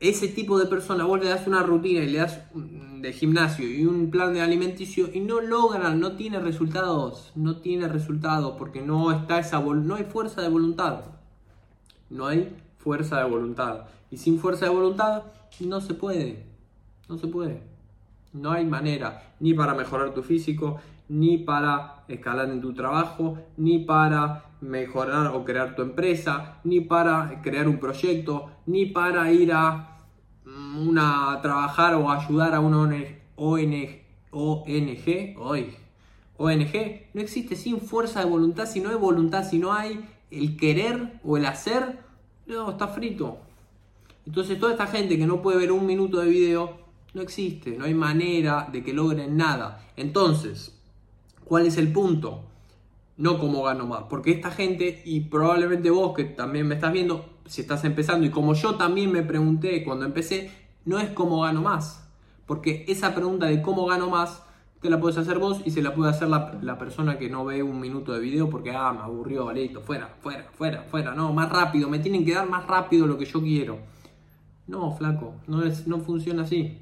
ese 0.00 0.28
tipo 0.28 0.58
de 0.58 0.66
persona, 0.66 1.04
vos 1.04 1.20
le 1.20 1.28
das 1.28 1.46
una 1.46 1.62
rutina 1.62 2.00
y 2.00 2.10
le 2.10 2.18
das 2.18 2.40
de 3.00 3.12
gimnasio 3.12 3.68
y 3.68 3.86
un 3.86 4.10
plan 4.10 4.34
de 4.34 4.42
alimenticio 4.42 5.08
y 5.12 5.20
no 5.20 5.40
logran, 5.40 6.00
no 6.00 6.12
tiene 6.16 6.38
resultados, 6.38 7.32
no 7.34 7.58
tiene 7.58 7.88
resultados 7.88 8.56
porque 8.58 8.82
no 8.82 9.10
está 9.10 9.38
esa 9.38 9.60
no 9.60 9.94
hay 9.94 10.04
fuerza 10.04 10.42
de 10.42 10.48
voluntad. 10.48 11.04
No 12.10 12.26
hay 12.26 12.56
fuerza 12.78 13.18
de 13.18 13.24
voluntad. 13.28 13.86
Y 14.10 14.18
sin 14.18 14.38
fuerza 14.38 14.66
de 14.66 14.70
voluntad 14.70 15.24
no 15.60 15.80
se 15.80 15.94
puede. 15.94 16.46
No 17.08 17.18
se 17.18 17.26
puede. 17.26 17.62
No 18.32 18.52
hay 18.52 18.64
manera 18.64 19.34
ni 19.40 19.54
para 19.54 19.74
mejorar 19.74 20.12
tu 20.12 20.22
físico, 20.22 20.78
ni 21.08 21.38
para 21.38 22.04
escalar 22.08 22.50
en 22.50 22.60
tu 22.60 22.74
trabajo, 22.74 23.38
ni 23.56 23.80
para 23.80 24.44
mejorar 24.66 25.28
o 25.28 25.44
crear 25.44 25.74
tu 25.74 25.82
empresa, 25.82 26.60
ni 26.64 26.80
para 26.80 27.40
crear 27.42 27.68
un 27.68 27.78
proyecto, 27.78 28.50
ni 28.66 28.86
para 28.86 29.30
ir 29.32 29.52
a 29.52 30.02
mm, 30.44 30.88
una 30.88 31.38
trabajar 31.40 31.94
o 31.94 32.10
ayudar 32.10 32.54
a 32.54 32.60
una 32.60 32.80
ONG, 33.36 34.02
ONG, 34.30 35.36
hoy, 35.38 35.74
ONG, 36.36 37.06
no 37.14 37.20
existe 37.20 37.56
sin 37.56 37.80
fuerza 37.80 38.20
de 38.20 38.26
voluntad, 38.26 38.66
si 38.66 38.80
no 38.80 38.90
hay 38.90 38.96
voluntad, 38.96 39.48
si 39.48 39.58
no 39.58 39.72
hay 39.72 40.04
el 40.30 40.56
querer 40.56 41.20
o 41.24 41.36
el 41.36 41.46
hacer, 41.46 42.00
no, 42.46 42.70
está 42.70 42.88
frito. 42.88 43.38
Entonces 44.26 44.58
toda 44.58 44.72
esta 44.72 44.86
gente 44.86 45.16
que 45.16 45.26
no 45.26 45.40
puede 45.40 45.58
ver 45.58 45.72
un 45.72 45.86
minuto 45.86 46.18
de 46.20 46.28
video, 46.28 46.78
no 47.14 47.22
existe, 47.22 47.70
no 47.78 47.84
hay 47.84 47.94
manera 47.94 48.68
de 48.70 48.82
que 48.82 48.92
logren 48.92 49.36
nada. 49.36 49.86
Entonces, 49.96 50.76
¿cuál 51.44 51.66
es 51.66 51.78
el 51.78 51.92
punto? 51.92 52.42
No 53.16 53.38
cómo 53.38 53.62
gano 53.62 53.86
más. 53.86 54.04
Porque 54.04 54.30
esta 54.30 54.50
gente, 54.50 55.02
y 55.04 55.20
probablemente 55.20 55.90
vos 55.90 56.14
que 56.14 56.24
también 56.24 56.66
me 56.66 56.74
estás 56.74 56.92
viendo, 56.92 57.26
si 57.46 57.62
estás 57.62 57.84
empezando, 57.84 58.26
y 58.26 58.30
como 58.30 58.54
yo 58.54 58.74
también 58.76 59.12
me 59.12 59.22
pregunté 59.22 59.84
cuando 59.84 60.04
empecé, 60.04 60.50
no 60.84 60.98
es 60.98 61.10
cómo 61.10 61.40
gano 61.40 61.62
más. 61.62 62.08
Porque 62.46 62.84
esa 62.88 63.14
pregunta 63.14 63.46
de 63.46 63.62
cómo 63.62 63.86
gano 63.86 64.08
más, 64.08 64.42
te 64.80 64.90
la 64.90 65.00
puedes 65.00 65.18
hacer 65.18 65.38
vos 65.38 65.62
y 65.64 65.70
se 65.70 65.82
la 65.82 65.94
puede 65.94 66.10
hacer 66.10 66.28
la, 66.28 66.78
persona 66.78 67.18
que 67.18 67.28
no 67.28 67.44
ve 67.44 67.62
un 67.62 67.80
minuto 67.80 68.12
de 68.12 68.20
video 68.20 68.48
porque, 68.48 68.70
ah, 68.70 68.92
me 68.92 69.00
aburrió, 69.00 69.50
listo, 69.52 69.80
fuera, 69.80 70.14
fuera, 70.20 70.48
fuera, 70.52 70.82
fuera, 70.82 71.14
no, 71.14 71.32
más 71.32 71.50
rápido, 71.50 71.88
me 71.88 71.98
tienen 71.98 72.24
que 72.24 72.34
dar 72.34 72.48
más 72.48 72.66
rápido 72.66 73.06
lo 73.06 73.18
que 73.18 73.24
yo 73.24 73.40
quiero. 73.40 73.78
No, 74.66 74.92
flaco, 74.92 75.34
no, 75.46 75.64
es, 75.64 75.86
no 75.86 76.00
funciona 76.00 76.42
así. 76.42 76.78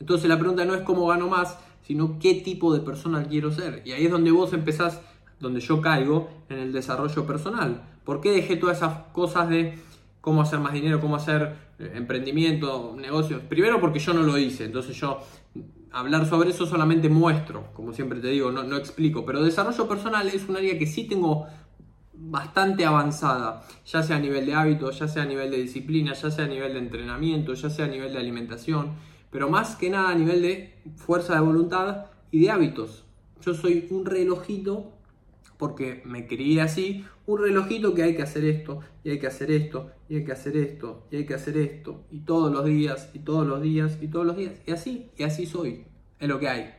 Entonces 0.00 0.28
la 0.28 0.38
pregunta 0.38 0.64
no 0.64 0.74
es 0.74 0.82
cómo 0.82 1.06
gano 1.06 1.28
más, 1.28 1.58
sino 1.82 2.18
qué 2.18 2.34
tipo 2.34 2.74
de 2.74 2.80
persona 2.80 3.24
quiero 3.24 3.52
ser. 3.52 3.82
Y 3.84 3.92
ahí 3.92 4.04
es 4.04 4.10
donde 4.10 4.30
vos 4.30 4.52
empezás 4.52 5.00
donde 5.40 5.60
yo 5.60 5.80
caigo 5.80 6.28
en 6.48 6.58
el 6.58 6.72
desarrollo 6.72 7.26
personal. 7.26 7.82
¿Por 8.04 8.20
qué 8.20 8.30
dejé 8.30 8.56
todas 8.56 8.78
esas 8.78 8.94
cosas 9.12 9.48
de 9.48 9.78
cómo 10.20 10.42
hacer 10.42 10.60
más 10.60 10.72
dinero, 10.72 11.00
cómo 11.00 11.16
hacer 11.16 11.56
eh, 11.78 11.92
emprendimiento, 11.94 12.94
negocios? 12.98 13.42
Primero 13.48 13.80
porque 13.80 13.98
yo 13.98 14.14
no 14.14 14.22
lo 14.22 14.38
hice, 14.38 14.64
entonces 14.64 14.96
yo 14.96 15.20
hablar 15.92 16.26
sobre 16.26 16.50
eso 16.50 16.66
solamente 16.66 17.08
muestro, 17.08 17.72
como 17.74 17.92
siempre 17.92 18.20
te 18.20 18.28
digo, 18.28 18.50
no, 18.50 18.62
no 18.62 18.76
explico, 18.76 19.24
pero 19.24 19.42
desarrollo 19.42 19.88
personal 19.88 20.28
es 20.28 20.48
un 20.48 20.56
área 20.56 20.78
que 20.78 20.86
sí 20.86 21.04
tengo 21.04 21.46
bastante 22.12 22.84
avanzada, 22.84 23.64
ya 23.86 24.02
sea 24.02 24.16
a 24.16 24.20
nivel 24.20 24.44
de 24.44 24.54
hábitos, 24.54 24.98
ya 24.98 25.08
sea 25.08 25.22
a 25.22 25.26
nivel 25.26 25.50
de 25.50 25.58
disciplina, 25.58 26.12
ya 26.14 26.30
sea 26.30 26.44
a 26.44 26.48
nivel 26.48 26.72
de 26.72 26.80
entrenamiento, 26.80 27.54
ya 27.54 27.70
sea 27.70 27.86
a 27.86 27.88
nivel 27.88 28.12
de 28.12 28.18
alimentación, 28.18 28.94
pero 29.30 29.48
más 29.48 29.76
que 29.76 29.88
nada 29.88 30.10
a 30.10 30.14
nivel 30.14 30.42
de 30.42 30.82
fuerza 30.96 31.34
de 31.34 31.40
voluntad 31.40 32.06
y 32.30 32.40
de 32.40 32.50
hábitos. 32.50 33.04
Yo 33.40 33.54
soy 33.54 33.86
un 33.90 34.04
relojito 34.04 34.97
porque 35.58 36.02
me 36.04 36.26
crié 36.26 36.60
así, 36.62 37.04
un 37.26 37.40
relojito 37.40 37.92
que 37.92 38.04
hay 38.04 38.16
que 38.16 38.22
hacer 38.22 38.44
esto, 38.44 38.80
y 39.02 39.10
hay 39.10 39.18
que 39.18 39.26
hacer 39.26 39.50
esto, 39.50 39.90
y 40.08 40.16
hay 40.16 40.24
que 40.24 40.32
hacer 40.32 40.56
esto, 40.56 41.06
y 41.10 41.16
hay 41.16 41.26
que 41.26 41.34
hacer 41.34 41.58
esto, 41.58 42.04
y 42.10 42.20
todos 42.20 42.50
los 42.52 42.64
días, 42.64 43.10
y 43.12 43.18
todos 43.18 43.46
los 43.46 43.60
días, 43.60 43.98
y 44.00 44.06
todos 44.06 44.24
los 44.24 44.36
días, 44.36 44.54
y 44.66 44.70
así, 44.70 45.10
y 45.16 45.24
así 45.24 45.46
soy, 45.46 45.84
es 46.18 46.28
lo 46.28 46.38
que 46.38 46.48
hay. 46.48 46.70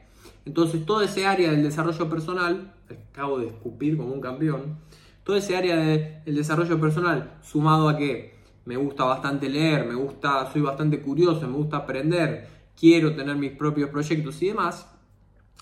Entonces, 0.46 0.86
todo 0.86 1.02
ese 1.02 1.26
área 1.26 1.52
del 1.52 1.62
desarrollo 1.62 2.10
personal, 2.10 2.74
acabo 3.12 3.40
de 3.40 3.48
escupir 3.48 3.98
como 3.98 4.14
un 4.14 4.22
campeón, 4.22 4.80
todo 5.24 5.36
ese 5.36 5.58
área 5.58 5.76
del 5.76 6.36
desarrollo 6.36 6.80
personal, 6.80 7.38
sumado 7.44 7.90
a 7.90 7.98
que 7.98 8.40
me 8.66 8.78
gusta 8.78 9.04
bastante 9.04 9.50
leer, 9.50 9.86
me 9.86 9.96
gusta, 9.96 10.52
soy 10.52 10.62
bastante 10.62 11.02
curioso, 11.02 11.48
me 11.48 11.58
gusta 11.58 11.78
aprender, 11.78 12.48
quiero 12.80 13.14
tener 13.14 13.36
mis 13.36 13.52
propios 13.52 13.90
proyectos 13.90 14.42
y 14.42 14.48
demás, 14.48 14.88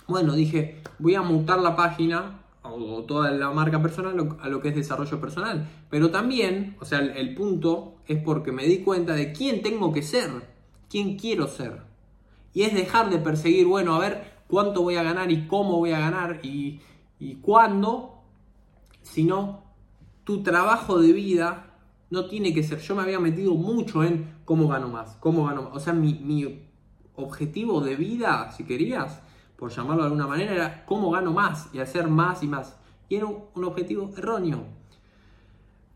bueno, 0.07 0.35
dije, 0.35 0.81
voy 0.99 1.15
a 1.15 1.21
mutar 1.21 1.59
la 1.59 1.75
página 1.75 2.43
o 2.73 3.03
toda 3.03 3.31
la 3.31 3.51
marca 3.51 3.81
personal 3.81 4.37
a 4.39 4.49
lo 4.49 4.61
que 4.61 4.69
es 4.69 4.75
desarrollo 4.75 5.19
personal. 5.19 5.67
Pero 5.89 6.11
también, 6.11 6.75
o 6.79 6.85
sea, 6.85 6.99
el, 6.99 7.33
punto 7.35 7.95
es 8.07 8.21
porque 8.21 8.51
me 8.51 8.65
di 8.65 8.79
cuenta 8.79 9.13
de 9.13 9.31
quién 9.31 9.61
tengo 9.61 9.93
que 9.93 10.03
ser, 10.03 10.29
quién 10.89 11.17
quiero 11.17 11.47
ser. 11.47 11.81
Y 12.53 12.63
es 12.63 12.73
dejar 12.73 13.09
de 13.09 13.19
perseguir, 13.19 13.67
bueno, 13.67 13.95
a 13.95 13.99
ver 13.99 14.33
cuánto 14.47 14.81
voy 14.81 14.95
a 14.95 15.03
ganar 15.03 15.31
y 15.31 15.47
cómo 15.47 15.77
voy 15.77 15.91
a 15.91 15.99
ganar 15.99 16.39
y, 16.43 16.81
y 17.19 17.35
cuándo, 17.35 18.21
sino 19.01 19.63
tu 20.23 20.43
trabajo 20.43 20.99
de 20.99 21.13
vida 21.13 21.75
no 22.09 22.27
tiene 22.27 22.53
que 22.53 22.63
ser. 22.63 22.79
Yo 22.79 22.95
me 22.95 23.01
había 23.01 23.19
metido 23.19 23.53
mucho 23.53 24.03
en 24.03 24.37
cómo 24.45 24.67
gano 24.67 24.87
más, 24.87 25.17
cómo 25.19 25.45
gano 25.45 25.63
más. 25.63 25.75
O 25.75 25.79
sea, 25.79 25.93
mi, 25.93 26.13
mi 26.15 26.61
objetivo 27.15 27.81
de 27.81 27.95
vida, 27.95 28.51
si 28.51 28.63
querías, 28.63 29.21
por 29.57 29.71
llamarlo 29.71 30.03
de 30.03 30.07
alguna 30.07 30.27
manera, 30.27 30.53
era 30.53 30.85
cómo 30.85 31.11
gano 31.11 31.33
más 31.33 31.69
y 31.73 31.79
hacer 31.79 32.07
más 32.07 32.43
y 32.43 32.47
más. 32.47 32.77
Y 33.09 33.15
era 33.15 33.25
un 33.25 33.63
objetivo 33.63 34.11
erróneo. 34.15 34.65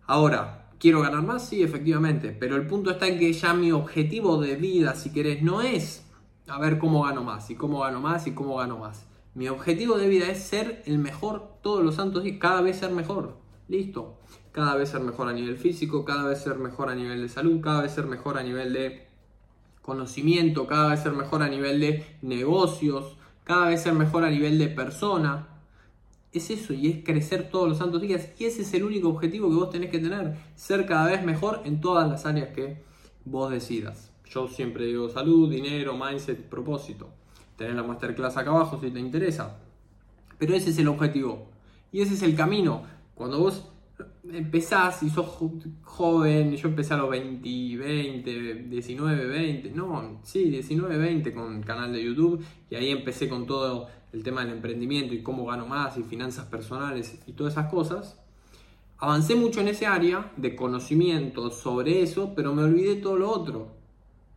Ahora, 0.07 0.69
¿quiero 0.79 1.01
ganar 1.01 1.23
más? 1.23 1.47
Sí, 1.47 1.61
efectivamente. 1.61 2.35
Pero 2.37 2.55
el 2.55 2.67
punto 2.67 2.91
está 2.91 3.07
en 3.07 3.19
que 3.19 3.31
ya 3.31 3.53
mi 3.53 3.71
objetivo 3.71 4.41
de 4.41 4.55
vida, 4.55 4.95
si 4.95 5.13
querés, 5.13 5.41
no 5.43 5.61
es 5.61 6.05
a 6.47 6.59
ver 6.59 6.79
cómo 6.79 7.03
gano 7.03 7.23
más 7.23 7.49
y 7.49 7.55
cómo 7.55 7.79
gano 7.79 8.01
más 8.01 8.27
y 8.27 8.33
cómo 8.33 8.57
gano 8.57 8.77
más. 8.77 9.05
Mi 9.35 9.47
objetivo 9.47 9.97
de 9.97 10.09
vida 10.09 10.27
es 10.27 10.43
ser 10.43 10.83
el 10.85 10.97
mejor 10.97 11.59
todos 11.61 11.83
los 11.83 11.95
santos 11.95 12.23
días, 12.23 12.37
cada 12.39 12.61
vez 12.61 12.79
ser 12.79 12.91
mejor. 12.91 13.37
Listo. 13.67 14.17
Cada 14.51 14.75
vez 14.75 14.89
ser 14.89 14.99
mejor 14.99 15.29
a 15.29 15.33
nivel 15.33 15.57
físico, 15.57 16.03
cada 16.03 16.25
vez 16.27 16.41
ser 16.41 16.57
mejor 16.57 16.89
a 16.89 16.95
nivel 16.95 17.21
de 17.21 17.29
salud, 17.29 17.61
cada 17.61 17.83
vez 17.83 17.93
ser 17.93 18.05
mejor 18.05 18.37
a 18.37 18.43
nivel 18.43 18.73
de 18.73 19.07
conocimiento, 19.81 20.67
cada 20.67 20.89
vez 20.89 21.01
ser 21.01 21.13
mejor 21.13 21.41
a 21.41 21.47
nivel 21.47 21.79
de 21.79 22.05
negocios, 22.21 23.15
cada 23.51 23.67
vez 23.67 23.83
ser 23.83 23.91
mejor 23.91 24.23
a 24.23 24.29
nivel 24.29 24.57
de 24.57 24.69
persona. 24.69 25.45
Es 26.31 26.49
eso 26.49 26.73
y 26.73 26.87
es 26.87 27.03
crecer 27.03 27.49
todos 27.49 27.67
los 27.67 27.79
santos 27.79 28.01
días. 28.01 28.29
Y 28.39 28.45
ese 28.45 28.61
es 28.61 28.73
el 28.73 28.85
único 28.85 29.09
objetivo 29.09 29.49
que 29.49 29.55
vos 29.55 29.69
tenés 29.69 29.91
que 29.91 29.99
tener. 29.99 30.37
Ser 30.55 30.85
cada 30.85 31.07
vez 31.07 31.21
mejor 31.25 31.59
en 31.65 31.81
todas 31.81 32.09
las 32.09 32.25
áreas 32.25 32.55
que 32.55 32.81
vos 33.25 33.51
decidas. 33.51 34.09
Yo 34.29 34.47
siempre 34.47 34.85
digo 34.85 35.09
salud, 35.09 35.51
dinero, 35.51 35.97
mindset, 35.97 36.47
propósito. 36.47 37.09
Tenés 37.57 37.75
la 37.75 37.83
masterclass 37.83 38.37
acá 38.37 38.51
abajo 38.51 38.79
si 38.79 38.89
te 38.89 39.01
interesa. 39.01 39.57
Pero 40.37 40.55
ese 40.55 40.69
es 40.69 40.77
el 40.77 40.87
objetivo. 40.87 41.49
Y 41.91 41.99
ese 41.99 42.13
es 42.13 42.21
el 42.21 42.37
camino. 42.37 42.83
Cuando 43.15 43.37
vos 43.37 43.69
empezás 44.31 45.03
y 45.03 45.09
sos 45.09 45.27
joven, 45.83 46.55
yo 46.55 46.69
empecé 46.69 46.93
a 46.93 46.97
los 46.97 47.09
20, 47.09 47.77
20, 47.77 48.53
19, 48.69 49.25
20, 49.25 49.71
no, 49.71 50.19
sí, 50.23 50.49
19, 50.49 50.97
20 50.97 51.33
con 51.33 51.57
el 51.57 51.65
canal 51.65 51.91
de 51.91 52.03
YouTube 52.03 52.43
y 52.69 52.75
ahí 52.75 52.89
empecé 52.89 53.27
con 53.27 53.45
todo 53.45 53.87
el 54.13 54.23
tema 54.23 54.43
del 54.43 54.53
emprendimiento 54.53 55.13
y 55.13 55.23
cómo 55.23 55.45
gano 55.45 55.65
más 55.65 55.97
y 55.97 56.03
finanzas 56.03 56.45
personales 56.45 57.21
y 57.25 57.33
todas 57.33 57.53
esas 57.53 57.69
cosas. 57.69 58.17
Avancé 58.97 59.35
mucho 59.35 59.61
en 59.61 59.69
ese 59.69 59.87
área 59.87 60.31
de 60.37 60.55
conocimiento 60.55 61.49
sobre 61.49 62.03
eso, 62.03 62.33
pero 62.35 62.53
me 62.53 62.63
olvidé 62.63 62.97
todo 62.97 63.17
lo 63.17 63.31
otro. 63.31 63.69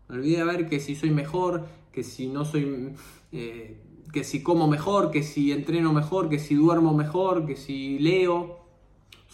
Me 0.09 0.17
olvidé 0.17 0.39
de 0.39 0.45
ver 0.45 0.69
que 0.69 0.81
si 0.81 0.97
soy 0.97 1.11
mejor, 1.11 1.67
que 1.93 2.03
si 2.03 2.29
no 2.29 2.45
soy, 2.45 2.95
eh, 3.33 3.79
que 4.13 4.25
si 4.25 4.43
como 4.43 4.67
mejor, 4.67 5.11
que 5.11 5.23
si 5.23 5.53
entreno 5.53 5.93
mejor, 5.93 6.31
que 6.31 6.39
si 6.39 6.55
duermo 6.55 6.95
mejor, 6.95 7.45
que 7.47 7.57
si 7.57 7.99
leo 7.99 8.64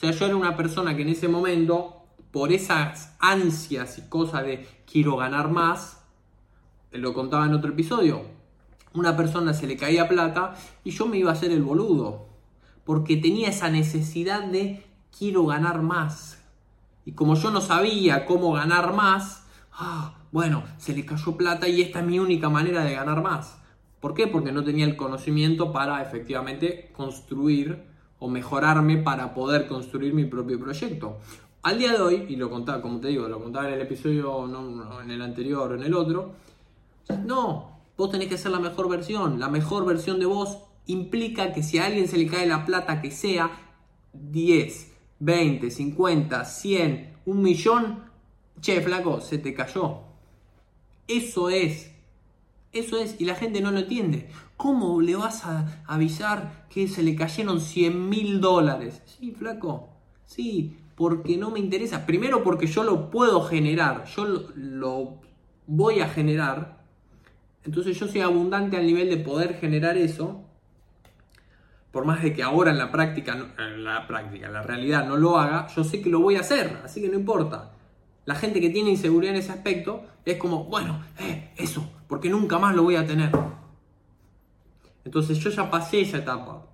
o 0.01 0.03
sea, 0.03 0.13
yo 0.13 0.25
era 0.25 0.37
una 0.37 0.57
persona 0.57 0.97
que 0.97 1.03
en 1.03 1.11
ese 1.11 1.29
momento, 1.29 2.07
por 2.31 2.53
esas 2.53 3.15
ansias 3.21 3.99
y 3.99 4.09
cosas 4.09 4.47
de 4.47 4.67
quiero 4.91 5.15
ganar 5.19 5.51
más, 5.51 6.03
lo 6.91 7.13
contaba 7.13 7.45
en 7.45 7.53
otro 7.53 7.73
episodio, 7.73 8.23
una 8.95 9.15
persona 9.15 9.53
se 9.53 9.67
le 9.67 9.77
caía 9.77 10.09
plata 10.09 10.55
y 10.85 10.93
yo 10.93 11.05
me 11.05 11.19
iba 11.19 11.29
a 11.29 11.35
hacer 11.35 11.53
el 11.53 11.63
boludo, 11.63 12.29
porque 12.85 13.19
tenía 13.19 13.51
esa 13.51 13.69
necesidad 13.69 14.45
de 14.45 14.87
quiero 15.15 15.45
ganar 15.45 15.83
más. 15.83 16.43
Y 17.05 17.13
como 17.13 17.35
yo 17.35 17.51
no 17.51 17.61
sabía 17.61 18.25
cómo 18.25 18.53
ganar 18.53 18.95
más, 18.95 19.45
ah, 19.75 20.15
bueno, 20.33 20.65
se 20.79 20.95
le 20.95 21.05
cayó 21.05 21.37
plata 21.37 21.69
y 21.69 21.83
esta 21.83 22.01
es 22.01 22.07
mi 22.07 22.19
única 22.19 22.49
manera 22.49 22.85
de 22.85 22.95
ganar 22.95 23.23
más. 23.23 23.59
¿Por 24.01 24.15
qué? 24.15 24.27
Porque 24.27 24.51
no 24.51 24.65
tenía 24.65 24.87
el 24.87 24.97
conocimiento 24.97 25.73
para 25.73 26.01
efectivamente 26.01 26.91
construir 26.97 27.89
o 28.21 28.29
mejorarme 28.29 28.99
para 28.99 29.35
poder 29.35 29.67
construir 29.67 30.15
mi 30.15 30.27
propio 30.27 30.61
proyecto. 30.61 31.19
Al 31.63 31.79
día 31.79 31.93
de 31.93 32.01
hoy, 32.01 32.27
y 32.29 32.37
lo 32.37 32.49
contaba, 32.49 32.81
como 32.81 33.01
te 33.01 33.09
digo, 33.09 33.29
lo 33.29 33.43
contaba 33.43 33.69
en 33.69 33.75
el 33.75 33.81
episodio, 33.83 34.47
no, 34.47 35.01
en 35.03 35.11
el 35.11 35.21
anterior 35.21 35.73
o 35.73 35.75
en 35.75 35.83
el 35.83 35.95
otro, 35.95 36.33
no, 37.27 37.81
vos 37.97 38.11
tenés 38.11 38.29
que 38.29 38.39
ser 38.39 38.53
la 38.53 38.61
mejor 38.61 38.89
versión. 38.89 39.41
La 39.41 39.49
mejor 39.49 39.85
versión 39.85 40.21
de 40.21 40.27
vos 40.27 40.59
implica 40.87 41.53
que 41.53 41.63
si 41.63 41.79
a 41.79 41.87
alguien 41.87 42.09
se 42.09 42.19
le 42.19 42.27
cae 42.27 42.47
la 42.47 42.65
plata 42.65 43.03
que 43.03 43.11
sea 43.11 43.51
10, 44.13 44.93
20, 45.19 45.71
50, 45.71 46.45
100, 46.45 47.13
un 47.27 47.43
millón, 47.43 48.05
che, 48.61 48.81
flaco, 48.81 49.21
se 49.21 49.39
te 49.39 49.53
cayó. 49.55 49.99
Eso 51.09 51.51
es. 51.51 51.91
Eso 52.73 52.99
es, 52.99 53.21
y 53.21 53.25
la 53.25 53.35
gente 53.35 53.61
no 53.61 53.73
lo 53.73 53.81
entiende. 53.81 54.29
¿Cómo 54.61 55.01
le 55.01 55.16
vas 55.16 55.46
a 55.46 55.85
avisar 55.87 56.66
que 56.68 56.87
se 56.87 57.03
le 57.03 57.16
cayeron 57.16 57.62
100 57.62 58.11
mil 58.11 58.42
dólares? 58.42 59.01
Sí, 59.07 59.31
flaco. 59.31 59.88
Sí, 60.27 60.77
porque 60.96 61.38
no 61.38 61.51
me 61.51 61.61
interesa. 61.61 62.05
Primero 62.05 62.44
porque 62.44 62.66
yo 62.66 62.85
lo 62.85 63.11
puedo 63.11 63.40
generar. 63.40 64.05
Yo 64.05 64.27
lo, 64.55 65.18
voy 65.66 66.01
a 66.01 66.11
generar. 66.11 66.85
Entonces 67.64 67.99
yo 67.99 68.07
soy 68.07 68.20
abundante 68.20 68.77
al 68.77 68.85
nivel 68.85 69.09
de 69.09 69.16
poder 69.16 69.55
generar 69.55 69.96
eso. 69.96 70.44
Por 71.90 72.05
más 72.05 72.23
de 72.23 72.35
que 72.35 72.42
ahora 72.42 72.70
en 72.70 72.77
la 72.77 72.92
práctica, 72.92 73.55
en 73.59 73.83
la 73.83 74.07
práctica, 74.07 74.51
la 74.51 74.61
realidad 74.61 75.09
no 75.09 75.16
lo 75.16 75.38
haga, 75.38 75.68
yo 75.68 75.85
sé 75.85 76.03
que 76.03 76.11
lo 76.11 76.20
voy 76.20 76.37
a 76.37 76.40
hacer, 76.40 76.83
así 76.85 77.01
que 77.01 77.09
no 77.09 77.14
importa. 77.14 77.73
La 78.27 78.35
gente 78.35 78.61
que 78.61 78.68
tiene 78.68 78.90
inseguridad 78.90 79.35
en 79.35 79.40
ese 79.40 79.53
aspecto 79.53 80.03
es 80.27 80.37
como, 80.37 80.64
bueno, 80.64 81.03
eh, 81.18 81.51
eso, 81.57 81.90
porque 82.07 82.29
nunca 82.29 82.59
más 82.59 82.77
lo 82.77 82.83
voy 82.83 82.96
a 82.96 83.07
tener. 83.07 83.31
Entonces 85.11 85.40
yo 85.40 85.51
ya 85.51 85.68
pasé 85.68 86.03
esa 86.03 86.18
etapa. 86.18 86.68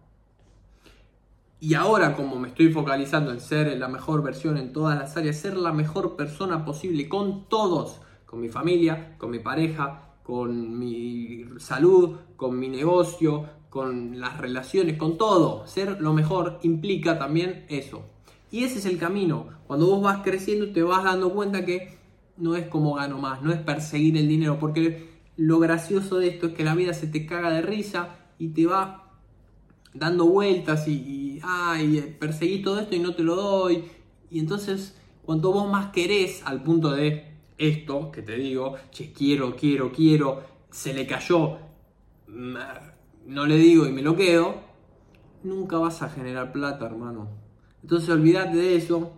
Y 1.59 1.73
ahora 1.73 2.15
como 2.15 2.39
me 2.39 2.49
estoy 2.49 2.71
focalizando 2.71 3.31
en 3.31 3.41
ser 3.41 3.79
la 3.79 3.89
mejor 3.89 4.23
versión 4.23 4.59
en 4.59 4.75
todas 4.75 4.99
las 4.99 5.17
áreas, 5.17 5.39
ser 5.39 5.57
la 5.57 5.73
mejor 5.73 6.17
persona 6.17 6.63
posible 6.63 7.09
con 7.09 7.49
todos, 7.49 8.03
con 8.27 8.43
mi 8.43 8.51
familia, 8.51 9.17
con 9.17 9.31
mi 9.31 9.39
pareja, 9.39 10.19
con 10.23 10.79
mi 10.79 11.47
salud, 11.57 12.19
con 12.37 12.59
mi 12.59 12.69
negocio, 12.69 13.49
con 13.71 14.21
las 14.21 14.37
relaciones, 14.37 14.99
con 14.99 15.17
todo. 15.17 15.67
Ser 15.67 15.99
lo 16.03 16.13
mejor 16.13 16.59
implica 16.63 17.19
también 17.19 17.65
eso. 17.71 18.03
Y 18.51 18.65
ese 18.65 18.81
es 18.81 18.85
el 18.85 18.99
camino. 18.99 19.47
Cuando 19.67 19.87
vos 19.87 20.03
vas 20.03 20.21
creciendo 20.23 20.75
te 20.75 20.83
vas 20.83 21.05
dando 21.05 21.33
cuenta 21.33 21.65
que 21.65 21.97
no 22.37 22.55
es 22.55 22.69
como 22.69 22.97
gano 22.97 23.17
más, 23.17 23.41
no 23.41 23.51
es 23.51 23.61
perseguir 23.61 24.15
el 24.19 24.29
dinero, 24.29 24.59
porque 24.59 25.09
lo 25.39 25.59
gracioso 25.59 26.19
de 26.19 26.29
esto 26.29 26.49
es 26.49 26.53
que 26.53 26.65
la 26.65 26.75
vida 26.75 26.93
se 26.93 27.07
te 27.07 27.25
caga 27.25 27.49
de 27.49 27.63
risa 27.63 28.26
y 28.39 28.49
te 28.49 28.67
va 28.67 29.07
dando 29.95 30.27
vueltas 30.27 30.87
y, 30.89 31.41
ay, 31.43 32.17
perseguí 32.19 32.63
todo 32.63 32.81
esto 32.81 32.95
y 32.95 32.99
no 32.99 33.15
te 33.15 33.23
lo 33.23 33.37
doy. 33.37 33.85
Y 34.31 34.39
entonces, 34.39 34.97
cuanto 35.23 35.53
vos 35.53 35.71
más 35.71 35.93
querés 35.93 36.43
al 36.45 36.63
punto 36.63 36.91
de 36.91 37.37
esto 37.59 38.11
que 38.11 38.23
te 38.23 38.37
digo, 38.37 38.77
che, 38.91 39.13
quiero, 39.13 39.57
quiero, 39.57 39.93
quiero, 39.93 40.43
se 40.71 40.93
le 40.93 41.07
cayó, 41.07 41.59
no 42.27 43.47
le 43.47 43.57
digo 43.57 43.87
y 43.87 43.93
me 43.93 44.03
lo 44.03 44.15
quedo, 44.17 44.57
nunca 45.43 45.79
vas 45.79 46.03
a 46.03 46.09
generar 46.09 46.53
plata, 46.53 46.87
hermano. 46.87 47.29
Entonces, 47.83 48.11
olvídate 48.11 48.57
de 48.57 48.77
eso. 48.77 49.13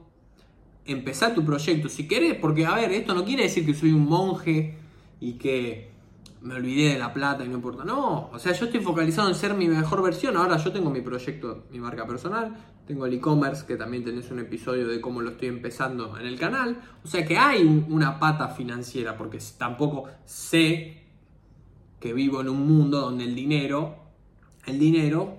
Empezá 0.85 1.35
tu 1.35 1.45
proyecto 1.45 1.89
si 1.89 2.09
querés, 2.09 2.35
porque 2.35 2.65
a 2.65 2.75
ver, 2.75 2.93
esto 2.93 3.15
no 3.15 3.25
quiere 3.25 3.43
decir 3.43 3.67
que 3.67 3.75
soy 3.75 3.93
un 3.93 4.07
monje 4.07 4.79
y 5.21 5.35
que 5.35 5.91
me 6.41 6.55
olvidé 6.55 6.93
de 6.93 6.99
la 6.99 7.13
plata 7.13 7.45
y 7.45 7.49
no 7.49 7.55
importa. 7.55 7.85
No, 7.85 8.31
o 8.33 8.39
sea, 8.39 8.53
yo 8.53 8.67
estoy 8.67 8.81
focalizado 8.81 9.29
en 9.29 9.35
ser 9.35 9.55
mi 9.55 9.69
mejor 9.69 10.03
versión. 10.03 10.37
Ahora 10.37 10.57
yo 10.57 10.73
tengo 10.73 10.91
mi 10.91 11.01
proyecto, 11.01 11.65
mi 11.71 11.79
marca 11.79 12.07
personal, 12.07 12.57
tengo 12.87 13.07
el 13.07 13.15
e-commerce, 13.15 13.67
que 13.67 13.77
también 13.77 14.05
tenés 14.05 14.31
un 14.31 14.39
episodio 14.39 14.89
de 14.89 15.01
cómo 15.01 15.21
lo 15.21 15.31
estoy 15.31 15.49
empezando 15.49 16.19
en 16.19 16.27
el 16.27 16.39
canal. 16.39 16.81
O 17.05 17.09
sea 17.09 17.25
que 17.25 17.37
hay 17.37 17.63
una 17.89 18.19
pata 18.19 18.49
financiera, 18.49 19.17
porque 19.17 19.39
tampoco 19.57 20.05
sé 20.25 21.03
que 22.01 22.13
vivo 22.13 22.41
en 22.41 22.49
un 22.49 22.67
mundo 22.67 23.01
donde 23.01 23.25
el 23.25 23.35
dinero, 23.35 23.97
el 24.67 24.79
dinero 24.79 25.39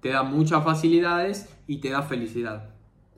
te 0.00 0.08
da 0.08 0.22
muchas 0.22 0.64
facilidades 0.64 1.48
y 1.66 1.78
te 1.78 1.90
da 1.90 2.02
felicidad. 2.02 2.74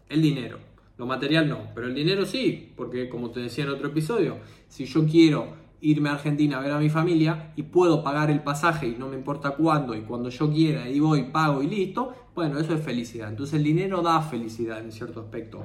El 0.08 0.20
dinero. 0.20 0.58
Lo 0.98 1.06
material 1.06 1.48
no, 1.48 1.70
pero 1.74 1.86
el 1.86 1.94
dinero 1.94 2.26
sí, 2.26 2.72
porque 2.76 3.08
como 3.08 3.30
te 3.30 3.40
decía 3.40 3.64
en 3.64 3.70
otro 3.70 3.88
episodio, 3.88 4.36
si 4.68 4.84
yo 4.84 5.06
quiero 5.06 5.61
irme 5.82 6.08
a 6.08 6.12
Argentina 6.12 6.58
a 6.58 6.60
ver 6.60 6.70
a 6.70 6.78
mi 6.78 6.88
familia 6.88 7.52
y 7.56 7.64
puedo 7.64 8.02
pagar 8.02 8.30
el 8.30 8.42
pasaje 8.42 8.86
y 8.86 8.96
no 8.96 9.08
me 9.08 9.16
importa 9.16 9.50
cuándo 9.50 9.94
y 9.94 10.02
cuando 10.02 10.30
yo 10.30 10.50
quiera 10.50 10.88
y 10.88 11.00
voy, 11.00 11.24
pago 11.24 11.62
y 11.62 11.66
listo, 11.66 12.14
bueno, 12.34 12.58
eso 12.58 12.72
es 12.72 12.80
felicidad. 12.80 13.28
Entonces 13.28 13.54
el 13.56 13.64
dinero 13.64 14.00
da 14.00 14.22
felicidad 14.22 14.80
en 14.80 14.92
cierto 14.92 15.20
aspecto. 15.20 15.64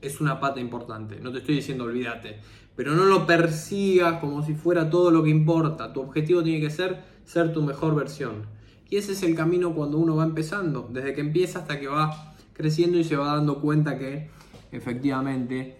Es 0.00 0.20
una 0.20 0.40
pata 0.40 0.60
importante, 0.60 1.20
no 1.20 1.30
te 1.30 1.38
estoy 1.38 1.56
diciendo 1.56 1.84
olvídate, 1.84 2.40
pero 2.74 2.94
no 2.94 3.04
lo 3.04 3.26
persigas 3.26 4.18
como 4.20 4.42
si 4.42 4.54
fuera 4.54 4.88
todo 4.88 5.10
lo 5.10 5.22
que 5.22 5.30
importa. 5.30 5.92
Tu 5.92 6.00
objetivo 6.00 6.42
tiene 6.42 6.60
que 6.60 6.70
ser 6.70 7.18
ser 7.24 7.52
tu 7.52 7.62
mejor 7.62 7.94
versión. 7.94 8.46
Y 8.88 8.96
ese 8.96 9.12
es 9.12 9.22
el 9.22 9.34
camino 9.34 9.74
cuando 9.74 9.98
uno 9.98 10.16
va 10.16 10.24
empezando, 10.24 10.88
desde 10.90 11.12
que 11.12 11.20
empieza 11.20 11.58
hasta 11.58 11.78
que 11.78 11.88
va 11.88 12.34
creciendo 12.54 12.98
y 12.98 13.04
se 13.04 13.16
va 13.16 13.34
dando 13.34 13.60
cuenta 13.60 13.98
que 13.98 14.30
efectivamente 14.72 15.76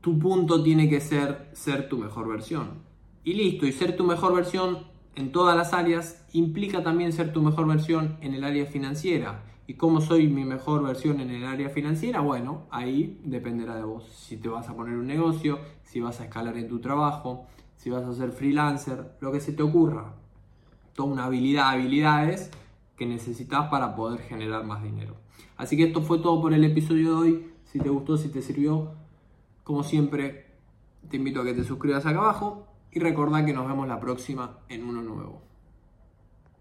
tu 0.00 0.18
punto 0.18 0.62
tiene 0.62 0.88
que 0.88 1.00
ser 1.00 1.50
ser 1.52 1.88
tu 1.88 1.98
mejor 1.98 2.28
versión. 2.28 2.82
Y 3.22 3.34
listo, 3.34 3.66
y 3.66 3.72
ser 3.72 3.96
tu 3.96 4.04
mejor 4.04 4.34
versión 4.34 4.86
en 5.14 5.32
todas 5.32 5.56
las 5.56 5.74
áreas 5.74 6.24
implica 6.32 6.82
también 6.82 7.12
ser 7.12 7.32
tu 7.32 7.42
mejor 7.42 7.66
versión 7.66 8.16
en 8.22 8.34
el 8.34 8.44
área 8.44 8.66
financiera. 8.66 9.44
¿Y 9.66 9.74
cómo 9.74 10.00
soy 10.00 10.26
mi 10.26 10.44
mejor 10.44 10.82
versión 10.82 11.20
en 11.20 11.30
el 11.30 11.44
área 11.44 11.68
financiera? 11.68 12.20
Bueno, 12.20 12.66
ahí 12.70 13.20
dependerá 13.24 13.76
de 13.76 13.84
vos. 13.84 14.08
Si 14.08 14.36
te 14.36 14.48
vas 14.48 14.68
a 14.68 14.74
poner 14.74 14.96
un 14.96 15.06
negocio, 15.06 15.60
si 15.84 16.00
vas 16.00 16.20
a 16.20 16.24
escalar 16.24 16.56
en 16.56 16.68
tu 16.68 16.80
trabajo, 16.80 17.46
si 17.76 17.90
vas 17.90 18.04
a 18.04 18.14
ser 18.14 18.32
freelancer, 18.32 19.12
lo 19.20 19.30
que 19.30 19.40
se 19.40 19.52
te 19.52 19.62
ocurra. 19.62 20.14
Toda 20.94 21.12
una 21.12 21.26
habilidad, 21.26 21.68
habilidades 21.68 22.50
que 22.96 23.06
necesitas 23.06 23.68
para 23.68 23.94
poder 23.94 24.20
generar 24.20 24.64
más 24.64 24.82
dinero. 24.82 25.16
Así 25.56 25.76
que 25.76 25.84
esto 25.84 26.02
fue 26.02 26.18
todo 26.18 26.40
por 26.40 26.52
el 26.52 26.64
episodio 26.64 27.10
de 27.10 27.16
hoy. 27.16 27.46
Si 27.64 27.78
te 27.78 27.90
gustó, 27.90 28.16
si 28.16 28.28
te 28.28 28.42
sirvió, 28.42 28.92
como 29.64 29.82
siempre, 29.82 30.58
te 31.08 31.16
invito 31.16 31.40
a 31.40 31.44
que 31.44 31.54
te 31.54 31.64
suscribas 31.64 32.06
acá 32.06 32.18
abajo 32.18 32.66
y 32.90 33.00
recordá 33.00 33.44
que 33.44 33.52
nos 33.52 33.66
vemos 33.66 33.86
la 33.86 34.00
próxima 34.00 34.60
en 34.68 34.84
uno 34.84 35.02
nuevo. 35.02 35.49